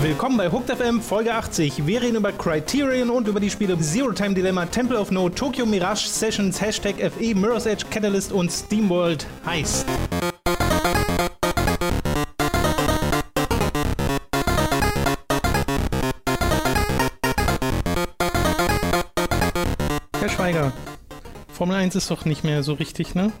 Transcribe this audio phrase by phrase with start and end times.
[0.00, 1.86] Willkommen bei Hooked FM Folge 80.
[1.86, 5.64] Wir reden über Criterion und über die Spiele Zero Time Dilemma, Temple of No, Tokyo
[5.64, 9.86] Mirage Sessions, Hashtag FE, Mirror's Edge, Catalyst und SteamWorld Heist.
[20.18, 20.72] Herr Schweiger,
[21.52, 23.32] Formel 1 ist doch nicht mehr so richtig, ne?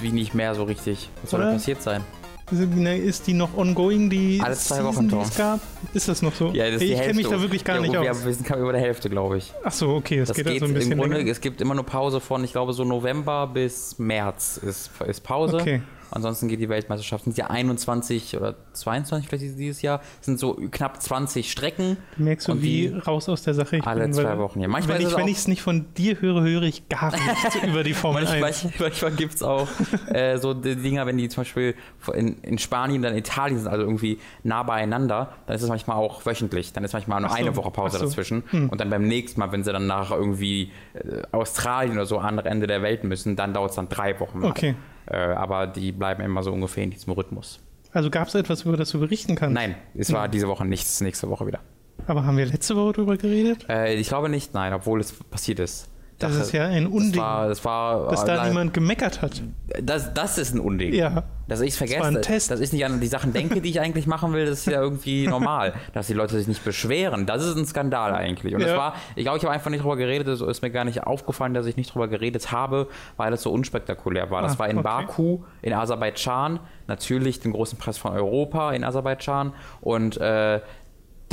[0.00, 1.10] Wie, nicht mehr so richtig.
[1.22, 2.02] Was soll da passiert sein?
[2.50, 5.60] Ist die noch ongoing, die Alle zwei Season, Wochen, die es gab?
[5.94, 6.50] Ist das noch so?
[6.52, 8.24] Ja, das ist die ich kenne mich da wirklich gar ja, nicht gut, aus.
[8.24, 9.52] Wir, sind knapp über der Hälfte, glaube ich.
[9.64, 11.30] Ach so, okay, das, Das geht, geht also ein bisschen im Grunde, länger.
[11.30, 15.56] es gibt immer nur Pause von, ich glaube, so November bis März ist, ist Pause.
[15.56, 15.82] Okay.
[16.14, 17.24] Ansonsten geht die Weltmeisterschaft.
[17.24, 20.00] Sind ja 21 oder 22 vielleicht dieses Jahr.
[20.20, 21.96] sind so knapp 20 Strecken.
[22.16, 24.12] Merkst du, wie raus aus der Sache ich alle bin?
[24.12, 24.60] zwei Wochen.
[24.60, 27.94] Ja, manchmal wenn ich es nicht von dir höre, höre ich gar nichts über die
[27.94, 28.40] Formel 1.
[28.40, 29.66] Manchmal, manchmal gibt es auch
[30.06, 31.74] äh, so Dinger, wenn die zum Beispiel
[32.14, 36.24] in, in Spanien, dann Italien sind, also irgendwie nah beieinander, dann ist es manchmal auch
[36.24, 36.72] wöchentlich.
[36.72, 38.04] Dann ist manchmal nur so, eine Woche Pause so.
[38.04, 38.08] Hm.
[38.08, 38.42] dazwischen.
[38.68, 42.48] Und dann beim nächsten Mal, wenn sie dann nach irgendwie äh, Australien oder so andere
[42.48, 44.38] Ende der Welt müssen, dann dauert es dann drei Wochen.
[44.38, 44.50] Mal.
[44.50, 44.76] Okay.
[45.06, 47.60] Äh, aber die bleiben immer so ungefähr in diesem Rhythmus.
[47.92, 49.54] Also gab es etwas, über das du berichten kannst?
[49.54, 51.60] Nein, es war diese Woche nichts, nächste Woche wieder.
[52.06, 53.66] Aber haben wir letzte Woche drüber geredet?
[53.68, 55.88] Äh, ich glaube nicht, nein, obwohl es passiert ist.
[56.18, 59.42] Das ist ja ein Unding, Das war, das war, dass da leider- niemand gemeckert hat.
[59.82, 60.94] Das, das ist ein Unding.
[60.94, 61.24] Ja.
[61.48, 62.50] Dass ich es war ein vergesse, Test.
[62.50, 64.80] dass ich nicht an die Sachen denke, die ich eigentlich machen will, das ist ja
[64.80, 65.74] irgendwie normal.
[65.92, 68.54] Dass die Leute sich nicht beschweren, das ist ein Skandal eigentlich.
[68.54, 68.68] Und Ja.
[68.68, 71.02] das war, ich glaube, ich habe einfach nicht drüber geredet, es ist mir gar nicht
[71.04, 74.40] aufgefallen, dass ich nicht drüber geredet habe, weil es so unspektakulär war.
[74.40, 74.84] Das Ah, war in okay.
[74.84, 80.60] Baku, in Aserbaidschan, natürlich den großen Preis von Europa in Aserbaidschan und äh,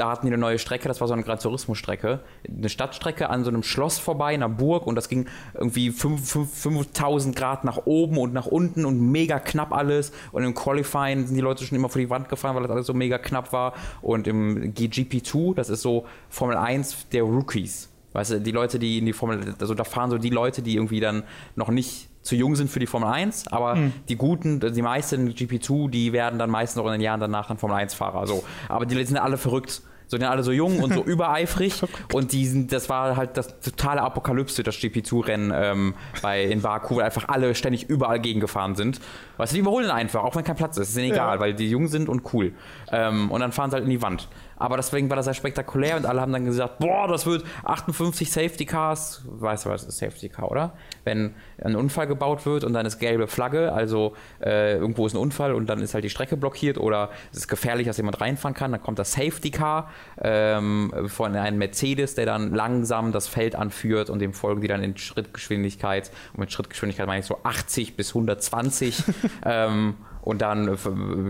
[0.01, 3.43] da hatten die eine neue Strecke, das war so eine Gran Turismo-Strecke, eine Stadtstrecke an
[3.43, 8.33] so einem Schloss vorbei, einer Burg und das ging irgendwie 5000 Grad nach oben und
[8.33, 12.01] nach unten und mega knapp alles und im Qualifying sind die Leute schon immer vor
[12.01, 15.83] die Wand gefahren, weil das alles so mega knapp war und im GP2, das ist
[15.83, 17.89] so Formel 1 der Rookies.
[18.13, 20.77] Weißt du, die Leute, die in die Formel, also da fahren so die Leute, die
[20.77, 21.23] irgendwie dann
[21.55, 23.77] noch nicht zu jung sind für die Formel 1, aber
[24.09, 27.57] die guten, die meisten GP2, die werden dann meistens auch in den Jahren danach dann
[27.57, 28.25] Formel 1-Fahrer.
[28.25, 28.43] So.
[28.67, 29.83] Aber die sind alle verrückt.
[30.11, 33.37] So, die sind alle so jung und so übereifrig und die sind, das war halt
[33.37, 38.75] das totale Apokalypse, das GP2-Rennen ähm, bei in Baku, weil einfach alle ständig überall gegengefahren
[38.75, 38.99] sind.
[39.37, 41.39] Weißt du, die überholen einfach, auch wenn kein Platz ist, ist ihnen egal, Ja.
[41.39, 42.51] weil die jung sind und cool.
[42.91, 44.27] Ähm, und dann fahren sie halt in die Wand.
[44.61, 48.31] Aber deswegen war das sehr spektakulär und alle haben dann gesagt, boah, das wird 58
[48.31, 49.23] Safety Cars.
[49.25, 50.73] Weißt du, was ist Safety Car, oder?
[51.03, 51.33] Wenn
[51.63, 55.55] ein Unfall gebaut wird und dann ist gelbe Flagge, also äh, irgendwo ist ein Unfall
[55.55, 58.71] und dann ist halt die Strecke blockiert oder es ist gefährlich, dass jemand reinfahren kann,
[58.71, 59.89] dann kommt das Safety Car
[60.21, 64.83] ähm, von einem Mercedes, der dann langsam das Feld anführt und dem folgen die dann
[64.83, 66.11] in Schrittgeschwindigkeit.
[66.33, 69.03] Und mit Schrittgeschwindigkeit meine ich so 80 bis 120.
[69.45, 70.75] ähm, und dann äh,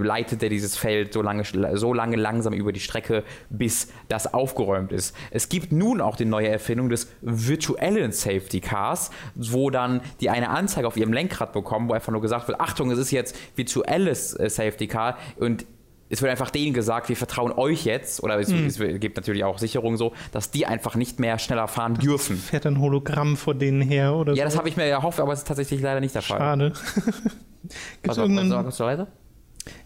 [0.04, 1.44] leitet er dieses Feld so lange,
[1.76, 5.16] so lange langsam über die Strecke, bis das aufgeräumt ist.
[5.32, 10.50] Es gibt nun auch die neue Erfindung des virtuellen Safety Cars, wo dann die eine
[10.50, 14.34] Anzeige auf ihrem Lenkrad bekommen, wo einfach nur gesagt wird, Achtung, es ist jetzt virtuelles
[14.40, 15.66] äh, Safety Car und
[16.14, 19.60] es wird einfach denen gesagt, wir vertrauen euch jetzt, oder es, es gibt natürlich auch
[19.60, 22.36] Sicherungen so, dass die einfach nicht mehr schneller fahren dürfen.
[22.36, 24.50] Fährt ein Hologramm vor denen her oder Ja, so?
[24.50, 26.38] das habe ich mir erhofft, aber es ist tatsächlich leider nicht der Fall.
[26.38, 26.74] Schade.
[27.62, 29.08] Gibt's Was, was, was, irgendeinen, was, was, was,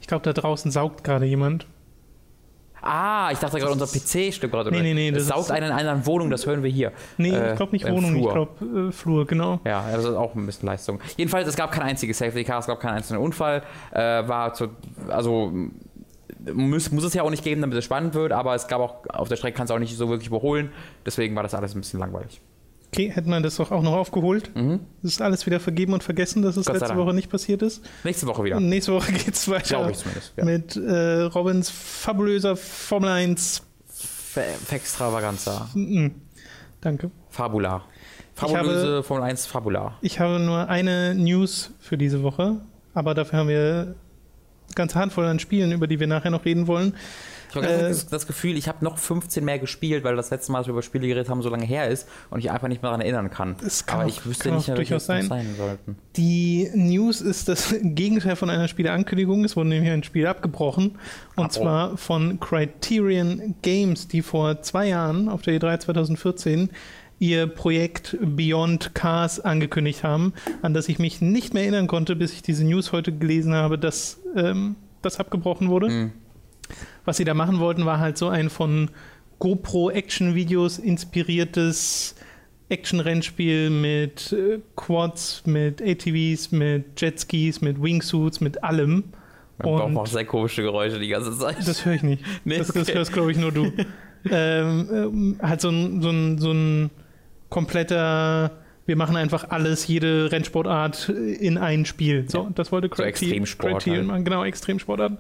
[0.02, 1.68] ich glaube, da draußen saugt gerade jemand.
[2.82, 4.70] Ah, ich dachte gerade, unser PC stimmt gerade.
[4.70, 6.92] Nee, nee, nee, Das das saugt einen in einer Wohnung, das hören wir hier.
[7.18, 8.28] Nee, Äh, ich glaube nicht Wohnung, Flur.
[8.28, 9.60] ich glaube äh, Flur, genau.
[9.66, 11.00] Ja, das ist auch ein bisschen Leistung.
[11.18, 13.64] Jedenfalls, es gab kein einziges Safety Car, es gab keinen einzelnen Unfall.
[13.92, 14.70] Äh, war zu,
[15.08, 15.52] also
[16.54, 18.98] muss, muss es ja auch nicht geben, damit es spannend wird, aber es gab auch
[19.10, 20.72] auf der Strecke kann es auch nicht so wirklich überholen.
[21.08, 22.40] Deswegen war das alles ein bisschen langweilig.
[22.94, 24.52] Okay, hätte man das doch auch noch aufgeholt.
[24.56, 26.72] Das ist alles wieder vergeben und vergessen, dass es Mhm.
[26.74, 26.98] Gott letzte.
[26.98, 27.82] Woche nicht passiert ist.
[28.04, 28.60] Nächste Woche wieder.
[28.60, 30.34] Nächste Woche geht es weiter Glaube ich zumindest.
[30.38, 30.46] Ja.
[30.46, 33.64] mit äh, Robins fabulöser Formel 1.
[33.90, 35.70] Fe- Extravaganza.
[36.82, 37.12] Danke.
[37.30, 37.72] Fabula.
[38.38, 39.96] habe- Fabulöse Formel 1 Fabula.
[40.02, 42.62] Ich habe nur eine News für diese Woche,
[42.94, 43.96] aber dafür haben wir
[44.68, 46.96] eine ganze Handvoll an Spielen, über die wir nachher noch reden wollen.
[47.64, 50.60] Ich habe Äh, das, Gefühl, ich habe noch 15 mehr gespielt, weil das letzte Mal,
[50.60, 52.90] als wir über Spiele geredet haben, so lange her ist und ich einfach nicht mehr
[52.92, 53.56] daran erinnern kann.
[53.62, 55.28] Das kann Aber auch- ich wüsste kann nicht, auch durchaus sein.
[55.28, 55.96] sein sollten.
[56.18, 59.44] Die News ist das Gegenteil von einer Spieleankündigung.
[59.46, 60.98] Es wurde nämlich ein Spiel abgebrochen.
[61.36, 61.54] Und Abo.
[61.54, 66.70] zwar von Criterion Games, die vor zwei Jahren auf der E3 2014
[67.18, 72.34] ihr Projekt Beyond Cars angekündigt haben, an das ich mich nicht mehr erinnern konnte, bis
[72.34, 75.90] ich diese News heute gelesen habe, dass ähm, das abgebrochen wurde.
[75.90, 76.12] Mhm.
[77.06, 78.90] Was sie da machen wollten, war halt so ein von
[79.40, 82.16] GoPro-Action-Videos inspiriertes
[82.70, 89.04] Action-Rennspiel mit äh, Quads, mit ATVs, mit Jetskis, mit Wingsuits, mit allem.
[89.58, 91.58] Man braucht auch sehr komische Geräusche die ganze Zeit.
[91.66, 92.24] Das höre ich nicht.
[92.44, 92.98] Nee, das, das okay.
[92.98, 93.66] hörst, glaube ich, nur du.
[94.30, 96.90] ähm, ähm, halt so ein, so, ein, so ein
[97.50, 98.52] kompletter,
[98.86, 102.26] wir machen einfach alles, jede Rennsportart in ein Spiel.
[102.28, 102.52] So, Ja.
[102.56, 104.26] das wollte So Criterion- Extremsport halt.
[104.26, 105.20] Genau, Extremsportarten.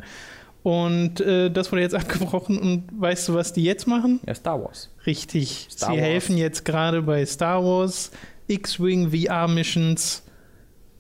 [0.66, 2.58] Und äh, das wurde jetzt abgebrochen.
[2.58, 4.20] Und weißt du, was die jetzt machen?
[4.26, 4.90] Ja, Star Wars.
[5.06, 5.68] Richtig.
[5.70, 6.08] Star Sie Wars.
[6.08, 8.12] helfen jetzt gerade bei Star Wars,
[8.48, 10.24] X-Wing, VR-Missions,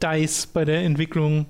[0.03, 1.47] DICE bei der Entwicklung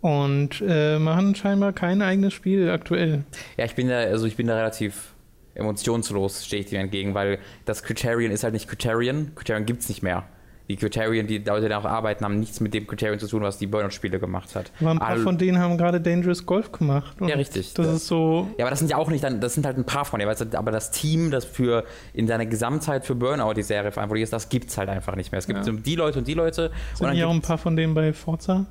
[0.00, 3.24] und äh, machen scheinbar kein eigenes Spiel aktuell.
[3.58, 5.12] Ja, ich bin da, also ich bin da relativ
[5.54, 9.32] emotionslos, stehe ich dir entgegen, weil das Criterion ist halt nicht Criterion.
[9.34, 10.24] Criterion gibt es nicht mehr.
[10.70, 13.42] Die Criterion, die Leute, die da auch arbeiten, haben nichts mit dem Criterion zu tun,
[13.42, 14.70] was die Burnout-Spiele gemacht hat.
[14.80, 17.16] Aber ein paar All- von denen haben gerade Dangerous Golf gemacht.
[17.20, 17.74] Ja, richtig.
[17.74, 18.46] Das ist so.
[18.56, 20.30] Ja, aber das sind ja auch nicht dann, das sind halt ein paar von denen,
[20.54, 21.82] aber das Team, das für
[22.12, 25.40] in seiner Gesamtheit für Burnout die Serie verantwortlich ist, das gibt's halt einfach nicht mehr.
[25.40, 25.72] Es gibt Ja.
[25.72, 28.66] die Leute und die Leute und Sind ja auch ein paar von denen bei Forza?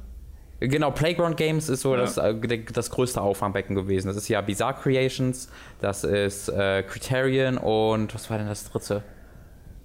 [0.61, 2.01] genau Playground Games ist so Ja.
[2.01, 2.33] das, äh,
[2.73, 4.07] das größte Auffangbecken gewesen.
[4.07, 5.49] Das ist ja Bizarre Creations,
[5.81, 9.03] das ist äh, Criterion und was war denn das dritte?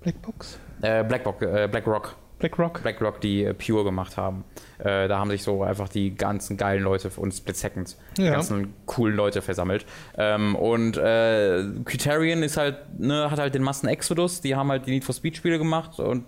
[0.03, 0.59] Blackbox?
[0.85, 2.17] Äh, Blackbox, äh, BlackRock.
[2.39, 2.83] BlackRock?
[2.83, 4.45] BlackRock, die äh, Pure gemacht haben.
[4.79, 8.33] Äh, da haben sich so einfach die ganzen geilen Leute und Split Second, die Ja.
[8.33, 9.87] ganzen coolen Leute versammelt.
[10.19, 14.91] Ähm, und äh, Criterion ist halt, ne, hat halt den Massen-Exodus, die haben halt die
[14.91, 16.25] Need for Speed-Spiele gemacht und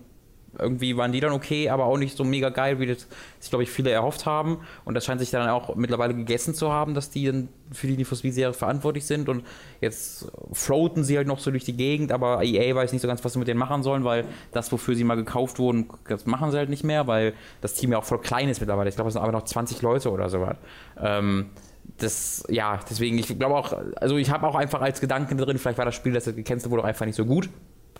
[0.58, 3.06] irgendwie waren die dann okay, aber auch nicht so mega geil, wie das
[3.41, 4.58] sich, glaube ich, viele erhofft haben.
[4.85, 7.97] Und das scheint sich dann auch mittlerweile gegessen zu haben, dass die dann für die
[7.97, 9.29] Need Speed-Serie verantwortlich sind.
[9.29, 9.44] Und
[9.81, 13.25] jetzt floaten sie halt noch so durch die Gegend, aber EA weiß nicht so ganz,
[13.25, 16.50] was sie mit denen machen sollen, weil das, wofür sie mal gekauft wurden, das machen
[16.50, 18.88] sie halt nicht mehr, weil das Team ja auch voll klein ist mittlerweile.
[18.88, 20.56] Ich glaube, es sind aber noch 20 Leute oder so was.
[21.00, 21.47] Ähm,
[21.99, 25.79] das, ja, deswegen, ich glaube auch, also ich habe auch einfach als Gedanken drin, vielleicht
[25.79, 27.49] war das Spiel, das gecancelt wurde, auch einfach nicht so gut.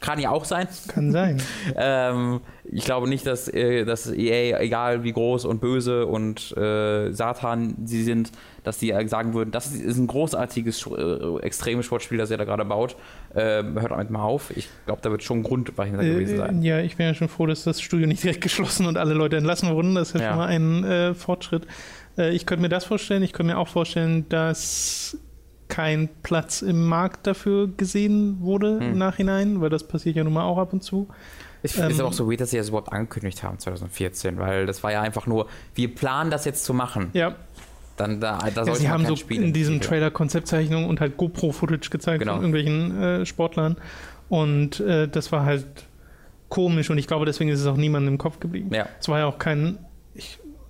[0.01, 0.69] Kann ja auch sein.
[0.89, 1.43] Kann sein.
[1.77, 7.13] Ähm, ich glaube nicht, dass, äh, dass EA, egal wie groß und böse und äh,
[7.13, 8.31] Satan sie sind,
[8.63, 12.65] dass die sagen würden, das ist ein großartiges, äh, extremes Sportspiel, das ihr da gerade
[12.65, 12.97] baut.
[13.35, 14.51] Ähm, hört damit mal auf.
[14.57, 16.63] Ich glaube, da wird schon ein Grund dahinter gewesen Äh, sein.
[16.63, 19.37] ja, ich bin ja schon froh, dass das Studio nicht direkt geschlossen und alle Leute
[19.37, 19.95] entlassen wurden.
[19.95, 20.29] Das ist ja, Ja.
[20.31, 21.67] schon mal ein äh, Fortschritt.
[22.19, 23.23] Äh, ich könnte mir das vorstellen.
[23.23, 25.17] Ich könnte mir auch vorstellen, dass
[25.69, 28.93] kein Platz im Markt dafür gesehen wurde Hm.
[28.93, 31.09] im Nachhinein, weil das passiert ja nun mal auch ab und zu.
[31.63, 34.67] Ich ähm, finde es auch so weird, dass sie das überhaupt angekündigt haben 2014, weil
[34.67, 37.11] das war ja einfach nur, wir planen das jetzt zu machen.
[37.15, 37.35] Ja,
[37.97, 39.81] Dann da, da ja sie haben so Spiel in diesem.
[39.81, 42.35] Trailer Konzeptzeichnungen und halt GoPro-Footage gezeigt Genau.
[42.35, 43.77] von irgendwelchen äh, Sportlern.
[44.29, 45.67] Und äh, das war halt
[46.49, 48.73] komisch und ich glaube, deswegen ist es auch niemandem im Kopf geblieben.
[48.73, 48.87] Ja.
[49.01, 49.79] Es war ja auch kein.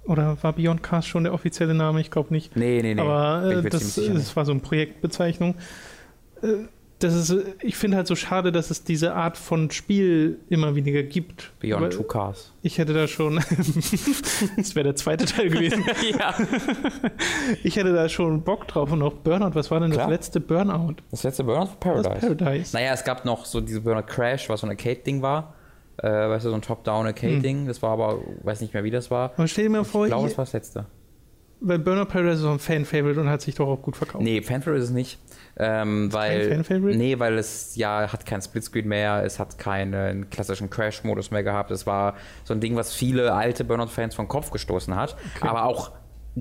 [0.07, 2.01] Oder war Beyond Cast schon der offizielle Name?
[2.01, 2.57] Ich glaube nicht.
[2.57, 3.01] Nee, nee, nee.
[3.01, 5.57] Aber äh, das, das war so eine Projektbezeichnung.
[6.43, 6.67] Äh,
[6.99, 10.75] das ist, äh, ich finde halt so schade, dass es diese Art von Spiel immer
[10.75, 11.53] weniger gibt.
[11.61, 12.53] Beyond Weil Two Cars.
[12.63, 13.37] Ich hätte da schon,
[14.57, 15.85] das wäre der zweite Teil gewesen.
[16.19, 16.35] ja.
[17.63, 19.55] Ich hätte da schon Bock drauf und auch Burnout.
[19.55, 20.07] Was war denn Klar.
[20.07, 20.97] das letzte Burnout?
[21.11, 22.35] Das letzte Burnout Das Paradise.
[22.35, 22.77] Paradise.
[22.77, 25.56] Naja, es gab noch so diese Burnout Crash, was so ein Arcade-Ding war.
[26.03, 27.67] Äh, weißt du, so ein Top-Down-Arcade-Ding.
[27.67, 29.33] Das war aber, weiß nicht mehr, wie das war.
[29.37, 30.87] Aber stell dir mal vor, Ich glaube, das war das letzte.
[31.61, 34.23] weil Burnout Paradise ist so ein Fan-Favorite und hat sich doch auch gut verkauft.
[34.23, 35.19] Nee, Fanfare ist es nicht.
[35.59, 36.99] Ähm, weil, Fan-Favorite?
[36.99, 41.71] Nee, weil es ja hat kein Splitscreen mehr, es hat keinen klassischen Crash-Modus mehr gehabt.
[41.71, 42.15] Es war
[42.45, 45.17] so ein Ding, was viele alte Burnout-Fans vom Kopf gestoßen hat.
[45.37, 45.49] Okay.
[45.49, 45.93] Aber auch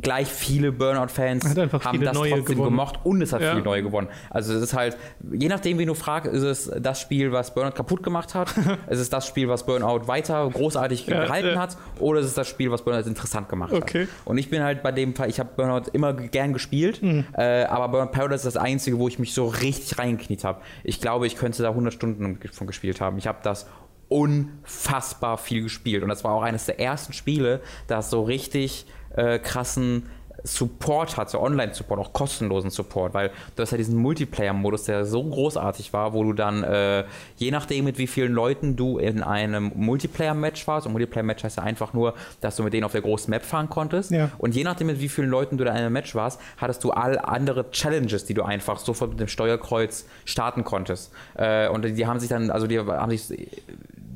[0.02, 2.64] gleich viele Burnout-Fans haben das neue trotzdem gewonnen.
[2.72, 3.52] gemocht und es hat Ja.
[3.52, 4.10] viele neue gewonnen.
[4.30, 4.98] Also es ist halt,
[5.32, 8.54] je nachdem, wie du fragst, ist es das Spiel, was Burnout kaputt gemacht hat,
[8.88, 11.60] es ist das Spiel, was Burnout weiter großartig Ja, gehalten ja.
[11.62, 14.02] hat, oder es ist das Spiel, was Burnout interessant gemacht Okay.
[14.04, 14.10] hat.
[14.26, 17.24] Und ich bin halt bei dem Fall, ich habe Burnout immer gern gespielt, Mhm.
[17.38, 20.60] äh, aber Burnout Paradise ist das einzige, wo ich mich so richtig reingekniet habe.
[20.84, 23.18] Ich glaube, ich könnte da 100 Stunden von gespielt haben.
[23.18, 23.66] Ich habe das
[24.08, 29.40] unfassbar viel gespielt und das war auch eines der ersten Spiele, das so richtig äh,
[29.40, 30.08] krassen
[30.44, 35.92] Support hatte, Online-Support, auch kostenlosen Support, weil du hast ja diesen Multiplayer-Modus, der so großartig
[35.92, 37.06] war, wo du dann, äh,
[37.38, 41.64] je nachdem mit wie vielen Leuten du in einem Multiplayer-Match warst, und Multiplayer-Match heißt ja
[41.64, 44.30] einfach nur, dass du mit denen auf der großen Map fahren konntest, Ja.
[44.38, 46.92] und je nachdem mit wie vielen Leuten du da in einem Match warst, hattest du
[46.92, 51.12] all andere Challenges, die du einfach sofort mit dem Steuerkreuz starten konntest.
[51.36, 53.50] Äh, und die haben sich dann, also die haben sich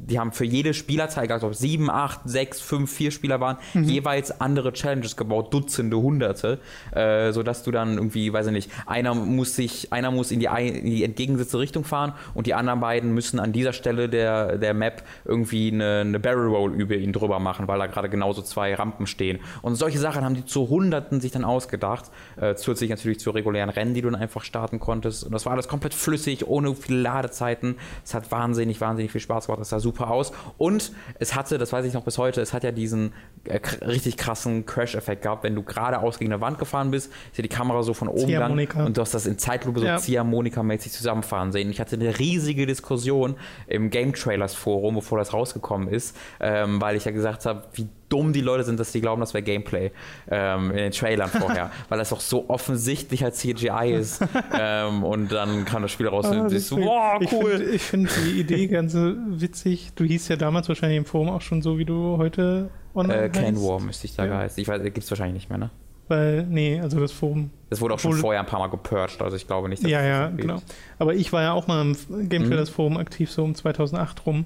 [0.10, 3.58] die haben für jede Spielerzahl, egal ob es sieben, acht, sechs, fünf, vier Spieler waren,
[3.74, 6.60] jeweils andere Challenges gebaut, Dutzende, Hunderte,
[6.92, 10.48] äh, sodass du dann irgendwie, weiß ich nicht, einer muss sich, einer muss in die,
[10.48, 14.74] in die entgegengesetzte Richtung fahren und die anderen beiden müssen an dieser Stelle der, der
[14.74, 18.74] Map irgendwie eine, eine Barrel Roll über ihn drüber machen, weil da gerade genauso zwei
[18.74, 19.40] Rampen stehen.
[19.62, 22.06] Und solche Sachen haben die zu Hunderten sich dann ausgedacht,
[22.40, 25.24] äh, zusätzlich natürlich zu regulären Rennen, die du dann einfach starten konntest.
[25.24, 27.76] Und das war alles komplett flüssig, ohne viele Ladezeiten.
[28.04, 29.62] Es hat wahnsinnig, wahnsinnig viel Spaß gemacht.
[29.62, 30.32] Es sah super super aus.
[30.58, 33.14] Und es hatte, das weiß ich noch bis heute, es hat ja diesen
[33.46, 37.42] äh, richtig krassen Crash-Effekt gehabt, wenn du geradeaus gegen eine Wand gefahren bist, ist ja
[37.42, 39.98] die Kamera so von oben dann und du hast das in Zeitlupe so ja.
[39.98, 41.70] Ziehharmonika-mäßig zusammenfahren sehen.
[41.70, 43.36] Ich hatte eine riesige Diskussion
[43.68, 47.88] im Game Trailers Forum, bevor das rausgekommen ist, ähm, weil ich ja gesagt habe, wie
[48.10, 49.92] dumm die Leute sind, dass die glauben, das wäre Gameplay
[50.30, 54.22] ähm, in den Trailern vorher, weil das auch so offensichtlich als CGI ist.
[54.60, 57.70] ähm, und dann kam das Spiel raus ah, und ich so, wow, cool.
[57.74, 59.92] Ich finde find die Idee ganz witzig.
[59.96, 63.30] Du hieß ja damals wahrscheinlich im Forum auch schon so, wie du heute online äh,
[63.30, 64.38] Can War müsste ich da ja.
[64.38, 64.62] heißen.
[64.62, 65.70] Ich weiß, gibt es wahrscheinlich nicht mehr, ne?
[66.08, 67.52] Weil, nee, also das Forum.
[67.70, 70.04] Das wurde auch schon vorher ein paar Mal gepurcht, also ich glaube nicht, dass Ja,
[70.04, 70.60] ja, genau.
[70.98, 72.74] Aber ich war ja auch mal im Game Trailers mhm.
[72.74, 74.46] Forum aktiv, so um 2008 rum,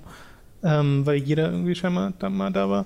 [0.61, 2.85] ähm, weil jeder irgendwie scheinbar da mal da war.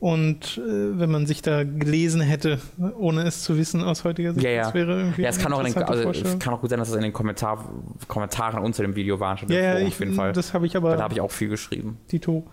[0.00, 2.60] Und äh, wenn man sich da gelesen hätte,
[2.98, 4.62] ohne es zu wissen aus heutiger Sicht, ja, ja.
[4.62, 5.22] das wäre irgendwie.
[5.22, 7.12] Ja, es kann, auch den, also, es kann auch gut sein, dass es in den
[7.12, 7.68] Kommentar,
[8.06, 9.36] Kommentaren unter dem Video war.
[9.48, 10.32] Ja, ja, ich, auf jeden Fall.
[10.32, 10.96] Das habe ich aber.
[10.96, 11.98] Da habe ich auch viel geschrieben.
[12.06, 12.46] Tito.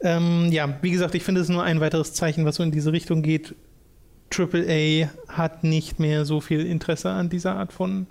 [0.00, 2.92] Ähm, ja, wie gesagt, ich finde es nur ein weiteres Zeichen, was so in diese
[2.92, 3.54] Richtung geht.
[4.34, 8.06] AAA hat nicht mehr so viel Interesse an dieser Art von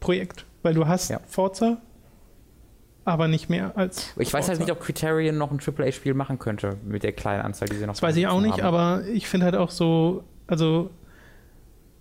[0.00, 1.20] Projekt, weil du hast ja.
[1.26, 1.80] Forza,
[3.04, 4.12] aber nicht mehr als.
[4.18, 7.68] Ich weiß halt nicht, ob Criterion noch ein AAA-Spiel machen könnte mit der kleinen Anzahl,
[7.68, 8.74] die sie noch Das weiß ich auch nicht, haben.
[8.74, 10.90] aber ich finde halt auch so, also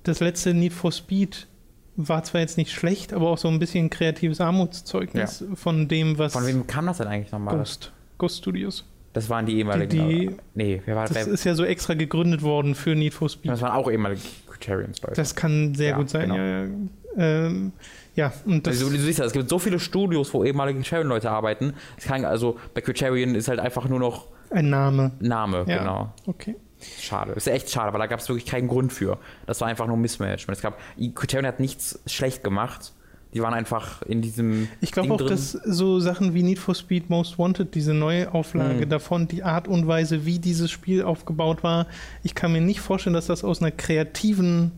[0.03, 1.47] das letzte Need for Speed
[1.95, 5.55] war zwar jetzt nicht schlecht, aber auch so ein bisschen kreatives Armutszeugnis ja.
[5.55, 6.33] von dem, was.
[6.33, 7.57] Von wem kam das denn eigentlich nochmal?
[7.57, 8.85] Ghost, Ghost Studios.
[9.13, 10.09] Das waren die ehemaligen.
[10.09, 11.13] Die, die, nee, wer war das?
[11.13, 13.51] Das ist ja so extra gegründet worden für Need for Speed.
[13.51, 15.13] Das waren auch ehemalige Criterion-Leute.
[15.15, 16.35] Das kann sehr ja, gut sein, genau.
[16.35, 16.67] ja.
[17.15, 17.73] Ähm,
[18.15, 21.31] ja, und das also, du siehst ja, es gibt so viele Studios, wo ehemalige Criterion-Leute
[21.31, 21.73] arbeiten.
[21.97, 25.11] Es kann, also bei Criterion ist halt einfach nur noch ein Name.
[25.19, 25.79] Name, ja.
[25.79, 26.13] genau.
[26.27, 26.55] Okay.
[26.99, 27.31] Schade.
[27.33, 29.17] Ist echt schade, weil da gab es wirklich keinen Grund für.
[29.47, 30.57] Das war einfach nur Missmanagement.
[30.57, 30.77] Es gab,
[31.15, 32.93] Criterion hat nichts schlecht gemacht.
[33.33, 34.67] Die waren einfach in diesem.
[34.79, 35.29] Ich glaube auch, drin.
[35.29, 38.89] dass so Sachen wie Need for Speed Most Wanted, diese neue Auflage mhm.
[38.89, 41.87] davon, die Art und Weise, wie dieses Spiel aufgebaut war,
[42.21, 44.71] ich kann mir nicht vorstellen, dass das aus einer kreativen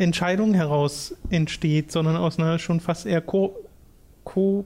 [0.00, 3.54] Entscheidung heraus entsteht, sondern aus einer schon fast eher Co,
[4.24, 4.64] Co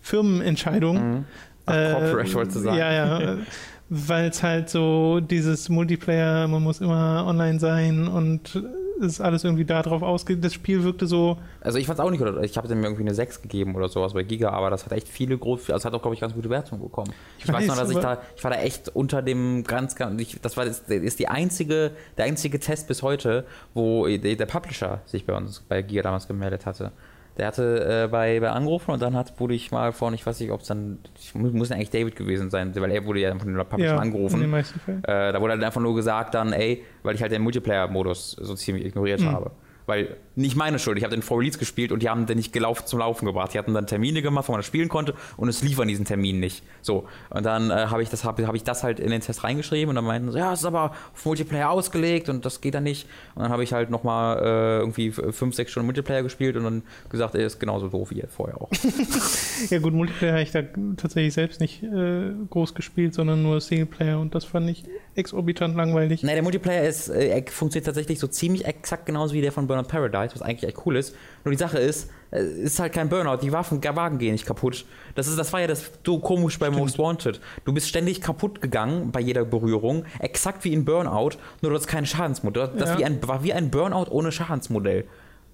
[0.00, 0.96] Firmenentscheidung.
[0.96, 1.24] Mhm.
[1.66, 2.78] Ach, äh, Corporate wollte sagen.
[2.78, 3.36] Ja, ja.
[3.88, 8.60] Weil es halt so dieses Multiplayer, man muss immer online sein und
[8.98, 10.42] ist alles irgendwie darauf ausgeht.
[10.44, 11.38] Das Spiel wirkte so.
[11.60, 13.88] Also ich fand es auch nicht, oder ich habe dem irgendwie eine 6 gegeben oder
[13.88, 16.34] sowas bei Giga, aber das hat echt viele große, also hat auch, glaube ich, ganz
[16.34, 17.12] gute Wertungen bekommen.
[17.38, 19.96] Ich, ich weiß, weiß, noch, dass ich da, ich war da echt unter dem ganz,
[19.96, 24.46] ganz ich, das war das ist die einzige, der einzige Test bis heute, wo der
[24.46, 26.92] Publisher sich bei uns bei Giga damals gemeldet hatte.
[27.38, 30.40] Der hatte äh, bei, bei angerufen und dann hat, wurde ich mal von, ich weiß
[30.40, 33.36] nicht, ob es dann, ich muss, muss eigentlich David gewesen sein, weil er wurde ja
[33.36, 34.36] von den Publisher ja, angerufen.
[34.36, 35.04] In den meisten Fällen.
[35.04, 38.54] Äh, da wurde halt einfach nur gesagt dann, ey, weil ich halt den Multiplayer-Modus so
[38.54, 39.32] ziemlich ignoriert mhm.
[39.32, 39.50] habe.
[39.84, 40.98] Weil nicht meine Schuld.
[40.98, 43.54] Ich habe den For Release gespielt und die haben den nicht gelaufen, zum Laufen gebracht.
[43.54, 46.04] Die hatten dann Termine gemacht, wo man das spielen konnte und es lief an diesen
[46.04, 46.62] Terminen nicht.
[46.82, 47.08] So.
[47.30, 49.88] Und dann äh, habe ich, das, hab, hab ich das halt in den Test reingeschrieben
[49.88, 52.84] und dann meinten sie, ja, es ist aber auf Multiplayer ausgelegt und das geht dann
[52.84, 53.08] nicht.
[53.34, 56.82] Und dann habe ich halt nochmal äh, irgendwie fünf, sechs Stunden Multiplayer gespielt und dann
[57.08, 58.70] gesagt, er ist genauso doof wie vorher auch.
[59.70, 60.62] ja gut, Multiplayer habe ich da
[60.96, 66.22] tatsächlich selbst nicht äh, groß gespielt, sondern nur Singleplayer und das fand ich exorbitant langweilig.
[66.22, 69.88] Nein, der Multiplayer ist, äh, funktioniert tatsächlich so ziemlich exakt genauso wie der von Burnout
[69.88, 71.14] Paradise, was eigentlich echt cool ist.
[71.44, 74.46] Nur die Sache ist, es äh, ist halt kein Burnout, die Waffen, Wagen gehen nicht
[74.46, 74.84] kaputt.
[75.14, 76.80] Das, ist, das war ja das so komisch bei Stimmt.
[76.80, 77.40] Most Wanted.
[77.64, 81.86] Du bist ständig kaputt gegangen bei jeder Berührung, exakt wie in Burnout, nur du hast
[81.86, 82.70] kein Schadensmodell.
[82.76, 82.98] Das ja.
[82.98, 85.04] wie ein, war wie ein Burnout ohne Schadensmodell.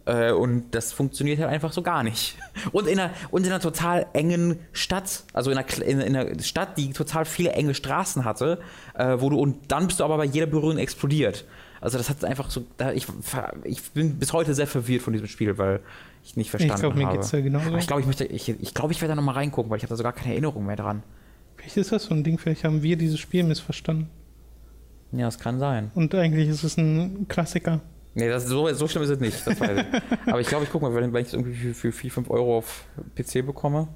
[0.04, 2.36] Äh, und das funktioniert halt einfach so gar nicht.
[2.72, 6.42] Und in, einer, und in einer total engen Stadt, also in einer, in, in einer
[6.42, 8.60] Stadt, die total viele enge Straßen hatte,
[8.94, 11.44] äh, wo du, und dann bist du aber bei jeder Berührung explodiert.
[11.82, 13.08] Also das hat einfach so, ich,
[13.64, 15.80] ich bin bis heute sehr verwirrt von diesem Spiel, weil
[16.22, 17.16] ich nicht verstanden ich glaub, habe.
[17.18, 17.68] Geht's ja genauso.
[17.68, 19.82] Aber ich glaube, ich möchte, ich, ich glaube, ich werde da nochmal reingucken, weil ich
[19.82, 21.02] habe da sogar keine Erinnerung mehr dran.
[21.56, 24.08] Vielleicht ist das so ein Ding, vielleicht haben wir dieses Spiel missverstanden.
[25.10, 25.90] Ja, das kann sein.
[25.96, 27.80] Und eigentlich ist es ein Klassiker.
[28.14, 29.44] Nee, das, so, so schlimm ist es nicht.
[29.44, 29.62] Ich.
[30.26, 32.30] Aber ich glaube, ich gucke mal, wenn, wenn ich es irgendwie für, für 4, 5
[32.30, 32.84] Euro auf
[33.16, 33.88] PC bekomme.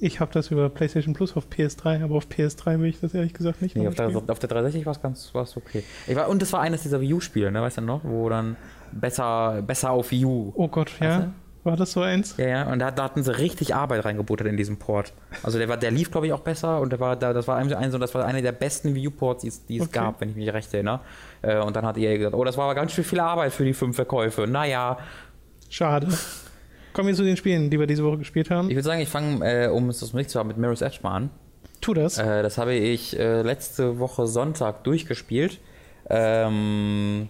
[0.00, 3.34] Ich habe das über PlayStation Plus auf PS3, aber auf PS3 will ich das ehrlich
[3.34, 3.74] gesagt nicht.
[3.74, 5.82] Nee, auf der, auf der 360 war es ganz war's okay.
[6.06, 8.04] War, und das war eines dieser Wii U-Spiele, ne, weißt du noch?
[8.04, 8.56] Wo dann
[8.92, 10.52] besser, besser auf Wii U.
[10.54, 11.18] Oh Gott, ja.
[11.18, 11.32] Du?
[11.64, 12.36] War das so eins?
[12.38, 15.12] Ja, ja, und da, da, hatten sie richtig Arbeit reingebuttert in diesem Port.
[15.42, 17.56] Also der war, der lief, glaube ich, auch besser und der war, da, das war
[17.56, 19.98] ein, ein, das war einer der besten Wii U-Ports, die, die es okay.
[19.98, 21.00] gab, wenn ich mich recht erinnere.
[21.42, 23.64] Äh, und dann hat ihr gesagt, oh, das war aber ganz schön viel Arbeit für
[23.64, 24.46] die fünf Verkäufe.
[24.46, 24.98] Naja.
[25.68, 26.06] Schade.
[26.98, 28.70] Kommen wir zu den Spielen, die wir diese Woche gespielt haben.
[28.70, 31.14] Ich würde sagen, ich fange, äh, um es nicht zu haben, mit Mirror's Edge mal
[31.14, 31.30] an.
[31.80, 32.18] Tu das.
[32.18, 35.60] Äh, das habe ich äh, letzte Woche Sonntag durchgespielt.
[36.10, 37.28] Ähm,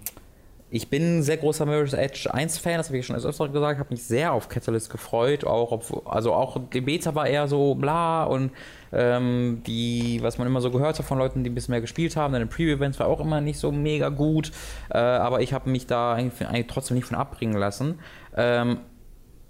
[0.70, 3.78] ich bin ein sehr großer Mirror's Edge 1 Fan, das habe ich schon öfter gesagt,
[3.78, 7.74] habe mich sehr auf Catalyst gefreut, auch auf, also auch die Beta war eher so
[7.74, 8.52] bla und
[8.90, 12.16] ähm, die, was man immer so gehört hat von Leuten, die ein bisschen mehr gespielt
[12.16, 14.50] haben, deine Preview-Events war auch immer nicht so mega gut,
[14.88, 17.98] äh, aber ich habe mich da eigentlich, eigentlich, trotzdem nicht von abbringen lassen.
[18.34, 18.78] Ähm,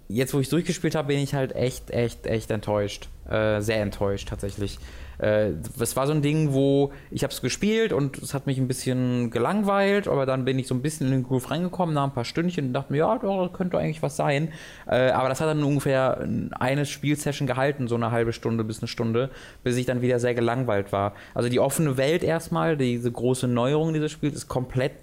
[0.09, 3.07] jetzt, wo ich durchgespielt habe, bin ich halt echt, echt, echt enttäuscht.
[3.29, 4.79] Äh, sehr enttäuscht tatsächlich
[5.19, 8.57] äh, das war so ein Ding, wo ich habe es gespielt und es hat mich
[8.57, 12.05] ein bisschen gelangweilt, aber dann bin ich so ein bisschen in den Groove reingekommen, nach
[12.05, 14.51] ein paar Stündchen und dachte mir, ja, das könnte eigentlich was sein.
[14.87, 18.87] Äh, aber das hat dann ungefähr eine Spielsession gehalten, so eine halbe Stunde bis eine
[18.87, 19.29] Stunde,
[19.63, 21.13] bis ich dann wieder sehr gelangweilt war.
[21.33, 24.93] Also die offene Welt erstmal, diese große Neuerung dieses Spiels ist komplett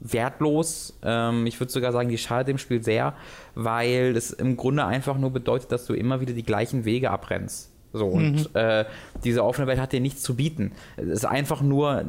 [0.00, 0.98] wertlos.
[1.02, 3.14] Ähm, ich würde sogar sagen, die schadet dem Spiel sehr,
[3.54, 7.70] weil es im Grunde einfach nur bedeutet, dass du immer wieder die gleichen Wege abrennst.
[7.92, 8.46] So, und mhm.
[8.54, 8.84] äh,
[9.22, 10.72] diese offene Welt hat dir nichts zu bieten.
[10.96, 12.04] Es ist einfach nur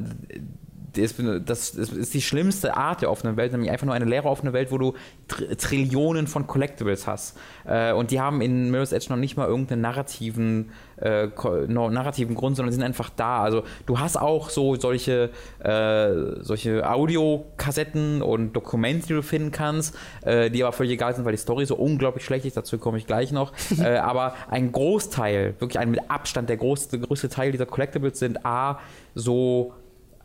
[0.95, 4.71] das ist die schlimmste Art der offenen Welt, nämlich einfach nur eine leere offene Welt,
[4.71, 4.93] wo du
[5.27, 7.37] Tr Trillionen von Collectibles hast.
[7.65, 11.27] Äh, und die haben in Mirror's Edge noch nicht mal irgendeinen narrativen, äh,
[11.67, 13.41] narrativen Grund, sondern sind einfach da.
[13.41, 19.95] Also du hast auch so solche, äh, solche Audiokassetten und Dokumente, die du finden kannst,
[20.23, 22.57] äh, die aber völlig egal sind, weil die Story so unglaublich schlecht ist.
[22.57, 23.53] Dazu komme ich gleich noch.
[23.85, 28.45] Äh, aber ein Großteil, wirklich ein mit Abstand der größte, größte Teil dieser Collectibles sind
[28.45, 28.79] A,
[29.15, 29.73] so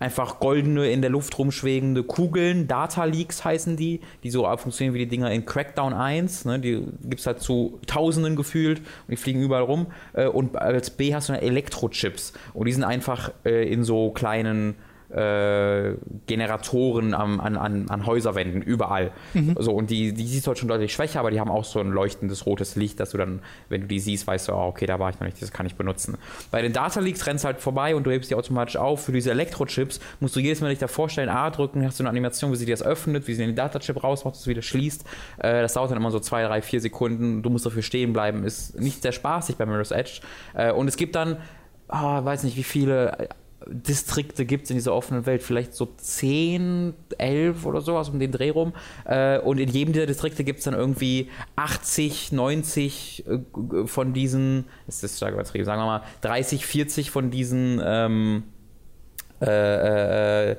[0.01, 5.01] einfach goldene, in der Luft rumschwebende Kugeln, Data Leaks heißen die, die so funktionieren wie
[5.01, 9.17] die Dinger in Crackdown 1, ne, die gibt es halt zu Tausenden gefühlt und die
[9.17, 9.87] fliegen überall rum.
[10.15, 14.75] Äh, und als B hast du Elektrochips und die sind einfach äh, in so kleinen
[15.11, 15.95] äh,
[16.27, 19.11] Generatoren am, an, an, an Häuserwänden, überall.
[19.35, 19.57] Mhm.
[19.59, 21.81] So, und die, die siehst du halt schon deutlich schwächer, aber die haben auch so
[21.81, 24.87] ein leuchtendes rotes Licht, dass du dann, wenn du die siehst, weißt du, oh, okay,
[24.87, 26.17] da war ich noch nicht, das kann ich benutzen.
[26.51, 29.05] Bei den Data Leaks rennst du halt vorbei und du hebst die automatisch auf.
[29.05, 32.11] Für diese Elektrochips musst du jedes Mal dich da vorstellen, A drücken, hast du eine
[32.11, 35.05] Animation, wie sie dir das öffnet, wie sie den Datachip rausmacht, das wieder schließt.
[35.39, 37.43] Äh, das dauert dann immer so zwei, drei, vier Sekunden.
[37.43, 38.45] Du musst dafür stehen bleiben.
[38.45, 40.21] Ist nicht sehr spaßig bei Mirror's Edge.
[40.55, 41.39] Äh, und es gibt dann,
[41.89, 43.29] oh, weiß nicht wie viele
[43.71, 48.33] Distrikte gibt es in dieser offenen Welt, vielleicht so 10, 11 oder sowas um den
[48.33, 48.73] Dreh rum.
[49.05, 54.65] Äh, und in jedem dieser Distrikte gibt es dann irgendwie 80, 90 äh, von diesen,
[54.89, 58.43] ist stark übertrieben, sagen wir mal 30, 40 von diesen ähm,
[59.41, 60.57] äh, äh,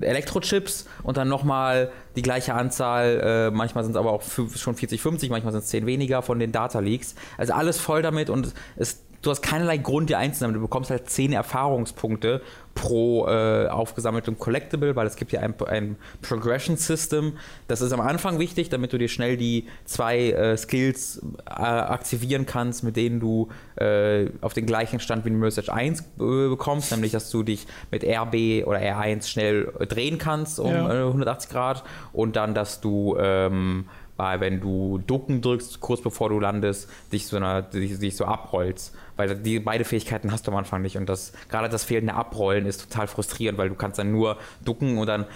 [0.00, 5.00] Elektrochips und dann nochmal die gleiche Anzahl, äh, manchmal sind es aber auch schon 40,
[5.00, 7.14] 50, manchmal sind es 10 weniger von den Data Leaks.
[7.36, 10.54] Also alles voll damit und es du hast keinerlei Grund, dir einzusammeln.
[10.54, 12.42] Du bekommst halt 10 Erfahrungspunkte
[12.74, 17.34] pro äh, aufgesammeltem Collectible, weil es gibt ja ein, ein Progression System.
[17.68, 22.46] Das ist am Anfang wichtig, damit du dir schnell die zwei äh, Skills äh, aktivieren
[22.46, 26.90] kannst, mit denen du äh, auf den gleichen Stand wie in Mirror's 1 äh, bekommst,
[26.90, 31.06] nämlich dass du dich mit RB oder R1 schnell drehen kannst um ja.
[31.06, 36.28] 180 äh, Grad und dann, dass du ähm, bei, wenn du Ducken drückst, kurz bevor
[36.28, 38.94] du landest, dich so, einer, dich, dich so abrollst.
[39.16, 40.96] Weil die beide Fähigkeiten hast du am Anfang nicht.
[40.96, 44.98] Und das, gerade das fehlende Abrollen ist total frustrierend, weil du kannst dann nur ducken
[44.98, 45.26] und dann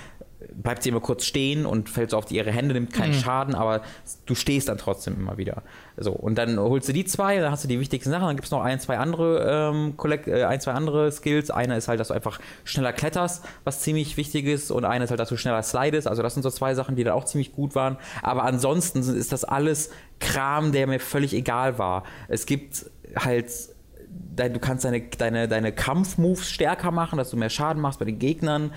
[0.52, 3.20] bleibt sie immer kurz stehen und fällt so auf die, ihre Hände, nimmt keinen mhm.
[3.20, 3.82] Schaden, aber
[4.26, 5.62] du stehst dann trotzdem immer wieder.
[5.96, 8.46] So, und dann holst du die zwei, dann hast du die wichtigsten Sachen, dann gibt
[8.46, 11.50] es noch ein, zwei andere ähm, Collect, äh, ein, zwei andere Skills.
[11.50, 15.10] Einer ist halt, dass du einfach schneller kletterst, was ziemlich wichtig ist, und einer ist
[15.10, 16.06] halt, dass du schneller slidest.
[16.06, 17.96] Also das sind so zwei Sachen, die dann auch ziemlich gut waren.
[18.22, 22.04] Aber ansonsten ist das alles Kram, der mir völlig egal war.
[22.28, 22.86] Es gibt
[23.24, 23.50] halt
[24.36, 28.18] du kannst deine, deine, deine Kampfmoves stärker machen, dass du mehr Schaden machst bei den
[28.18, 28.72] Gegnern,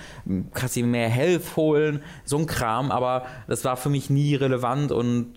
[0.54, 4.92] kannst dir mehr Health holen, so ein Kram, aber das war für mich nie relevant
[4.92, 5.34] und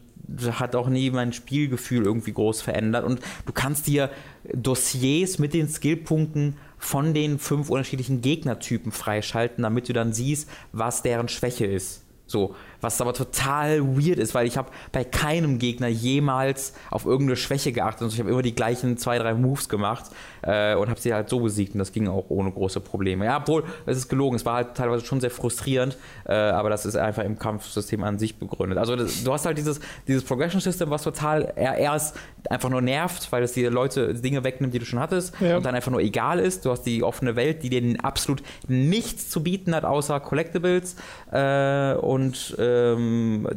[0.53, 3.05] hat auch nie mein Spielgefühl irgendwie groß verändert.
[3.05, 4.11] Und du kannst dir
[4.55, 11.03] Dossiers mit den Skillpunkten von den fünf unterschiedlichen Gegnertypen freischalten, damit du dann siehst, was
[11.03, 12.05] deren Schwäche ist.
[12.27, 17.37] So, was aber total weird ist, weil ich habe bei keinem Gegner jemals auf irgendeine
[17.37, 18.03] Schwäche geachtet.
[18.03, 20.05] Also ich habe immer die gleichen zwei, drei Moves gemacht
[20.43, 23.25] äh, und habe sie halt so besiegt und das ging auch ohne große Probleme.
[23.25, 26.87] Ja, obwohl, es ist gelogen, es war halt teilweise schon sehr frustrierend, äh, aber das
[26.87, 28.79] ist einfach im Kampfsystem an sich begründet.
[28.79, 32.17] Also das, du hast halt dieses, dieses Progression System, was total erst
[32.51, 35.57] einfach nur nervt, weil es die Leute Dinge wegnimmt, die du schon hattest ja.
[35.57, 36.67] und dann einfach nur egal ist.
[36.67, 40.97] Du hast die offene Welt, die dir absolut nichts zu bieten hat, außer Collectibles
[41.33, 43.49] äh, und äh, ähm,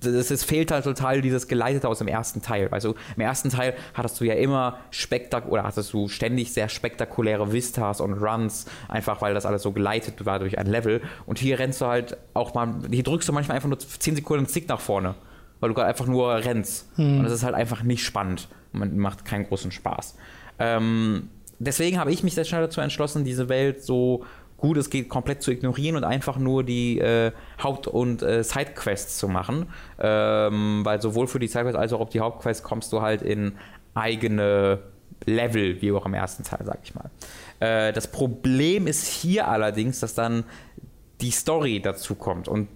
[0.00, 2.68] das, es fehlt halt total dieses Geleitete aus dem ersten Teil.
[2.70, 7.52] Also im ersten Teil hattest du ja immer spektak oder hattest du ständig sehr spektakuläre
[7.52, 11.00] Vistas und Runs, einfach weil das alles so geleitet war durch ein Level.
[11.26, 14.46] Und hier rennst du halt auch mal, hier drückst du manchmal einfach nur 10 Sekunden
[14.46, 15.14] Stick nach vorne,
[15.60, 16.88] weil du gerade einfach nur rennst.
[16.96, 17.18] Hm.
[17.18, 18.48] Und das ist halt einfach nicht spannend.
[18.72, 20.16] Man macht keinen großen Spaß.
[20.58, 24.24] Ähm, deswegen habe ich mich sehr schnell dazu entschlossen, diese Welt so
[24.62, 29.18] gut es geht, komplett zu ignorieren und einfach nur die äh, Haupt- und äh, Sidequests
[29.18, 29.66] zu machen.
[29.98, 33.58] Ähm, weil sowohl für die Sidequests als auch auf die Hauptquests kommst du halt in
[33.94, 34.78] eigene
[35.26, 37.10] Level, wie auch im ersten Teil, sag ich mal.
[37.58, 40.44] Äh, das Problem ist hier allerdings, dass dann
[41.20, 42.68] die Story dazu kommt und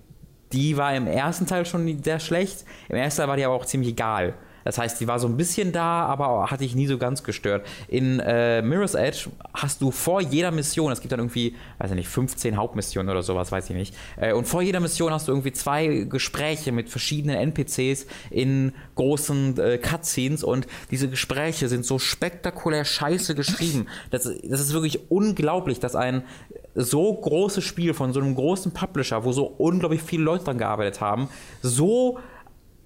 [0.53, 2.65] die war im ersten Teil schon sehr schlecht.
[2.89, 4.35] Im ersten Teil war die aber auch ziemlich egal.
[4.67, 7.65] Das heißt, die war so ein bisschen da, aber hat dich nie so ganz gestört.
[7.87, 11.97] In äh, Mirror's Edge hast du vor jeder Mission, es gibt dann irgendwie, weiß ich
[11.97, 13.95] nicht, 15 Hauptmissionen oder sowas, weiß ich nicht.
[14.17, 19.57] Äh, und vor jeder Mission hast du irgendwie zwei Gespräche mit verschiedenen NPCs in großen
[19.57, 23.87] äh, Cutscenes und diese Gespräche sind so spektakulär scheiße geschrieben.
[24.11, 26.25] Das, das ist wirklich unglaublich, dass ein
[26.75, 31.01] so großes Spiel von so einem großen Publisher, wo so unglaublich viele Leute dran gearbeitet
[31.01, 31.29] haben,
[31.63, 32.19] so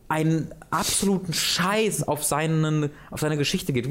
[0.08, 3.88] einen absoluten Scheiß auf, seinen, auf seine Geschichte geht.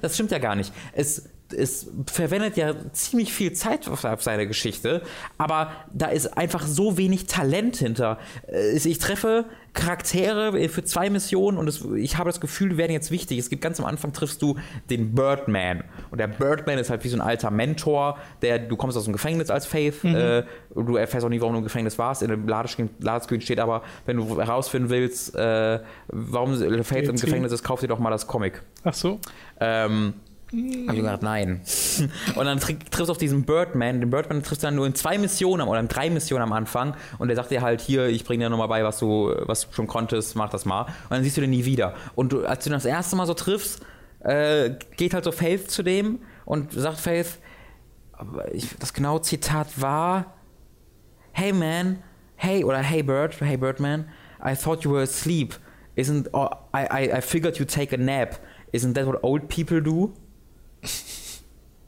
[0.00, 0.72] Das stimmt ja gar nicht.
[0.92, 5.02] Es, es verwendet ja ziemlich viel Zeit auf, seine Geschichte,
[5.38, 8.18] aber da ist einfach so wenig Talent hinter.
[8.46, 12.92] Äh, ich treffe Charaktere für zwei Missionen und es, ich habe das Gefühl, die werden
[12.92, 13.38] jetzt wichtig.
[13.38, 14.56] Es gibt ganz am Anfang triffst du
[14.90, 18.98] den Birdman und der Birdman ist halt wie so ein alter Mentor, der du kommst
[18.98, 20.14] aus dem Gefängnis als Faith, mhm.
[20.14, 20.42] äh,
[20.74, 22.22] du erfährst auch nicht, warum du im Gefängnis warst.
[22.22, 27.62] In dem Ladescreen steht aber, wenn du herausfinden willst, äh, warum Faith im Gefängnis ist,
[27.62, 28.62] kauf dir doch mal das Comic.
[28.84, 29.20] Ach so.
[29.60, 30.14] Ähm,
[30.52, 31.62] hab ich gesagt, nein.
[32.34, 34.00] und dann triffst du auf diesen Birdman.
[34.00, 36.94] Den Birdman triffst du dann nur in zwei Missionen oder in drei Missionen am Anfang.
[37.18, 39.74] Und der sagt dir halt, hier, ich bring dir nochmal bei, was du, was du
[39.74, 40.82] schon konntest, mach das mal.
[40.82, 41.94] Und dann siehst du den nie wieder.
[42.14, 43.80] Und du, als du ihn das erste Mal so triffst,
[44.20, 47.38] äh, geht halt so Faith zu dem und sagt Faith,
[48.52, 50.34] ich, das genaue Zitat war,
[51.32, 52.02] Hey man,
[52.36, 54.06] hey, oder Hey Bird, Hey Birdman,
[54.44, 55.54] I thought you were asleep.
[55.96, 58.38] Isn't, oh, I, I, I figured you'd take a nap.
[58.72, 60.12] Isn't that what old people do?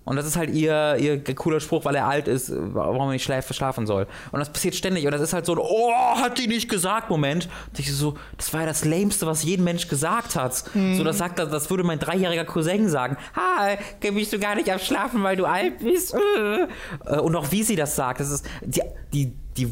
[0.04, 3.24] Und das ist halt ihr, ihr cooler Spruch, weil er alt ist, warum er nicht
[3.24, 4.06] schlafen soll.
[4.32, 5.06] Und das passiert ständig.
[5.06, 7.48] Und das ist halt so ein, oh, hat die nicht gesagt, Moment.
[7.70, 10.64] Und ich so, das war ja das Lämste, was jeden Mensch gesagt hat.
[10.74, 10.96] Mhm.
[10.96, 13.16] So, das sagt, das würde mein dreijähriger Cousin sagen.
[13.34, 13.78] Ha,
[14.12, 16.14] bist du gar nicht am Schlafen, weil du alt bist.
[16.14, 17.18] Äh.
[17.20, 18.82] Und auch wie sie das sagt, das ist, die,
[19.14, 19.68] die, die,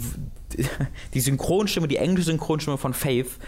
[1.12, 3.38] die Synchronstimme, die englische Synchronstimme von Faith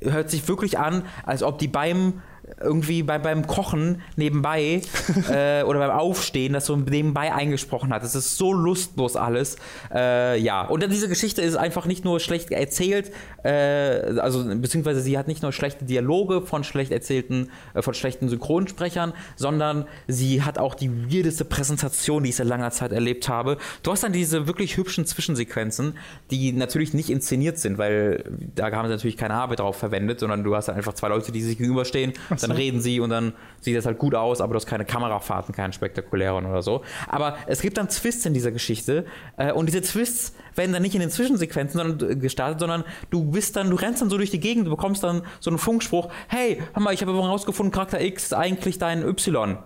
[0.00, 2.22] hört sich wirklich an, als ob die beim
[2.60, 4.82] irgendwie bei, beim Kochen nebenbei
[5.30, 8.02] äh, oder beim Aufstehen das so nebenbei eingesprochen hat.
[8.02, 9.56] Das ist so lustlos alles.
[9.92, 15.16] Äh, ja, und diese Geschichte ist einfach nicht nur schlecht erzählt, äh, also beziehungsweise sie
[15.18, 20.58] hat nicht nur schlechte Dialoge von schlecht erzählten, äh, von schlechten Synchronsprechern, sondern sie hat
[20.58, 23.58] auch die weirdeste Präsentation, die ich seit langer Zeit erlebt habe.
[23.82, 25.94] Du hast dann diese wirklich hübschen Zwischensequenzen,
[26.30, 30.44] die natürlich nicht inszeniert sind, weil da haben sie natürlich keine Arbeit drauf verwendet, sondern
[30.44, 32.46] du hast dann einfach zwei Leute, die sich gegenüberstehen so.
[32.48, 35.54] dann reden sie und dann sieht das halt gut aus, aber du hast keine Kamerafahrten,
[35.54, 36.82] keinen spektakulären oder so.
[37.08, 39.04] Aber es gibt dann Twists in dieser Geschichte
[39.36, 43.24] äh, und diese Twists werden dann nicht in den Zwischensequenzen sondern, äh, gestartet, sondern du
[43.24, 46.08] bist dann, du rennst dann so durch die Gegend, du bekommst dann so einen Funkspruch,
[46.28, 49.58] hey, hör mal, ich habe herausgefunden, Charakter X ist eigentlich dein Y.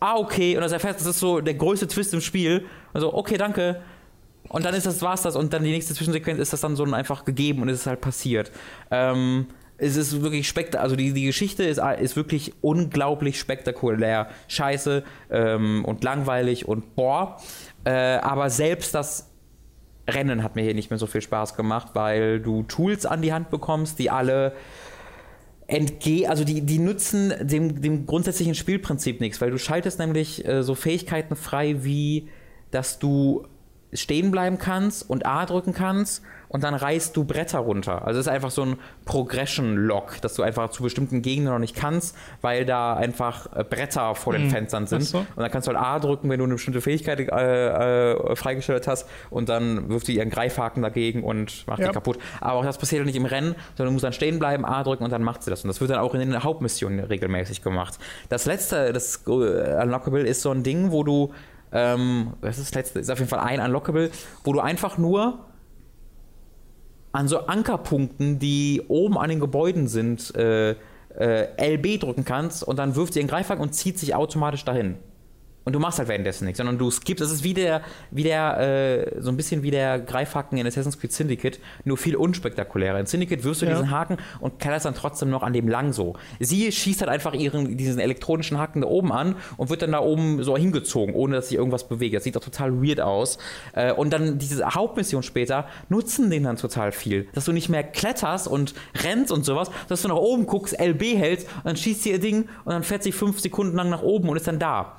[0.00, 2.66] Ah, okay, und das erfährst, das ist so der größte Twist im Spiel.
[2.92, 3.80] Also, okay, danke.
[4.48, 5.36] Und dann ist das, war's das.
[5.36, 8.00] Und dann die nächste Zwischensequenz ist das dann so einfach gegeben und es ist halt
[8.00, 8.52] passiert.
[8.90, 9.46] Ähm,
[9.78, 10.82] es ist wirklich spektakulär.
[10.82, 14.28] Also die, die Geschichte ist, ist wirklich unglaublich spektakulär.
[14.48, 17.38] Scheiße ähm, und langweilig und boah.
[17.84, 19.30] Äh, aber selbst das
[20.08, 23.32] Rennen hat mir hier nicht mehr so viel Spaß gemacht, weil du Tools an die
[23.32, 24.52] Hand bekommst, die alle
[25.66, 30.62] entgehen, also die, die nutzen dem, dem grundsätzlichen Spielprinzip nichts, weil du schaltest nämlich äh,
[30.62, 32.28] so Fähigkeiten frei, wie
[32.70, 33.46] dass du
[33.92, 36.22] stehen bleiben kannst und A drücken kannst
[36.54, 38.06] und dann reißt du Bretter runter.
[38.06, 41.74] Also es ist einfach so ein Progression-Lock, dass du einfach zu bestimmten Gegenden noch nicht
[41.74, 44.50] kannst, weil da einfach äh, Bretter vor den mhm.
[44.50, 45.02] Fenstern sind.
[45.02, 45.18] So.
[45.18, 48.86] Und dann kannst du halt A drücken, wenn du eine bestimmte Fähigkeit äh, äh, freigestellt
[48.86, 51.88] hast und dann wirft sie ihren Greifhaken dagegen und macht ja.
[51.88, 52.18] die kaputt.
[52.40, 55.02] Aber auch das passiert nicht im Rennen, sondern du musst dann stehen bleiben, A drücken
[55.02, 55.64] und dann macht sie das.
[55.64, 57.98] Und das wird dann auch in den Hauptmissionen regelmäßig gemacht.
[58.28, 61.32] Das letzte, das Unlockable ist so ein Ding, wo du
[61.72, 64.12] ähm, das ist das letzte, ist auf jeden Fall ein Unlockable,
[64.44, 65.40] wo du einfach nur
[67.14, 70.74] an so Ankerpunkten, die oben an den Gebäuden sind, äh,
[71.16, 74.96] äh, LB drücken kannst und dann wirft sie den Greifhaken und zieht sich automatisch dahin.
[75.64, 77.22] Und du machst halt währenddessen nichts, sondern du skippst.
[77.22, 80.98] Das ist wie der, wie der äh, so ein bisschen wie der Greifhaken in Assassin's
[80.98, 83.00] Creed Syndicate, nur viel unspektakulärer.
[83.00, 83.72] In Syndicate wirst du ja.
[83.72, 86.16] diesen Haken und kletterst dann trotzdem noch an dem lang so.
[86.38, 90.00] Sie schießt halt einfach ihren, diesen elektronischen Haken da oben an und wird dann da
[90.00, 92.14] oben so hingezogen, ohne dass sich irgendwas bewegt.
[92.14, 93.38] Das sieht doch total weird aus.
[93.72, 97.28] Äh, und dann diese Hauptmission später nutzen den dann total viel.
[97.32, 101.02] Dass du nicht mehr kletterst und rennst und sowas, dass du nach oben guckst, LB
[101.16, 104.02] hältst und dann schießt sie ihr Ding und dann fährt sie fünf Sekunden lang nach
[104.02, 104.96] oben und ist dann da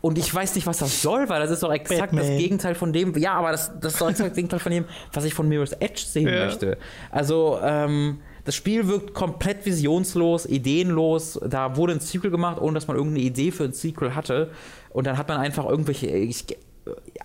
[0.00, 2.24] Und ich weiß nicht, was das soll, weil das ist doch exakt Batman.
[2.26, 3.16] das Gegenteil von dem.
[3.18, 5.72] Ja, aber das, das ist doch exakt das Gegenteil von dem, was ich von Mirror's
[5.72, 6.44] Edge sehen Ja.
[6.46, 6.78] möchte.
[7.10, 11.38] Also, ähm, das Spiel wirkt komplett visionslos, ideenlos.
[11.46, 14.50] Da wurde ein Sequel gemacht, ohne dass man irgendeine Idee für ein Sequel hatte.
[14.90, 16.06] Und dann hat man einfach irgendwelche.
[16.06, 16.46] Ich,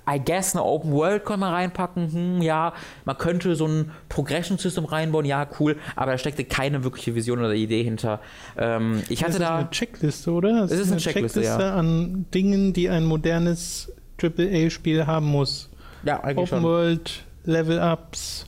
[0.09, 2.73] I guess eine Open World kann man reinpacken, hm, ja,
[3.05, 7.39] man könnte so ein Progression System reinbauen, ja, cool, aber da steckte keine wirkliche Vision
[7.39, 8.19] oder Idee hinter.
[8.57, 9.55] Ähm, ich Das hatte ist da.
[9.57, 10.63] eine Checkliste, oder?
[10.63, 11.75] Es ist eine Checkliste, ja.
[11.75, 15.69] an Dingen, die ein modernes AAA-Spiel haben muss.
[16.03, 16.63] Ja, eigentlich Open schon.
[16.63, 18.45] World, Level-Ups,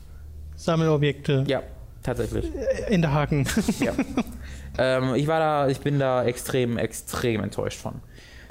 [0.55, 1.45] Sammelobjekte.
[1.47, 1.63] Ja,
[2.03, 2.45] tatsächlich.
[2.89, 3.47] In der Haken.
[3.79, 3.93] Ja.
[4.77, 7.95] ähm, ich war da, ich bin da extrem, extrem enttäuscht von.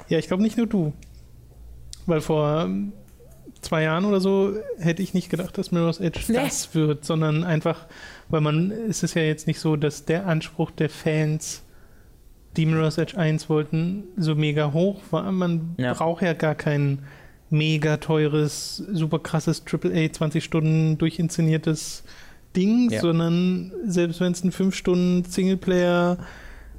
[0.07, 0.93] ja, ich glaube nicht nur du.
[2.05, 2.93] Weil vor ähm,
[3.61, 6.35] zwei Jahren oder so hätte ich nicht gedacht, dass Mirror's Edge Nee.
[6.35, 7.85] das wird, sondern einfach,
[8.29, 11.63] weil man, es ist ja jetzt nicht so, dass der Anspruch der Fans,
[12.57, 15.31] die Mirror's Edge 1 wollten, so mega hoch war.
[15.31, 15.93] Man Ja.
[15.93, 16.99] braucht ja gar kein
[17.49, 22.03] mega teures, super krasses AAA 20 Stunden durchinszeniertes
[22.55, 23.01] Ding, Ja.
[23.01, 26.17] sondern selbst wenn es ein 5 Stunden Singleplayer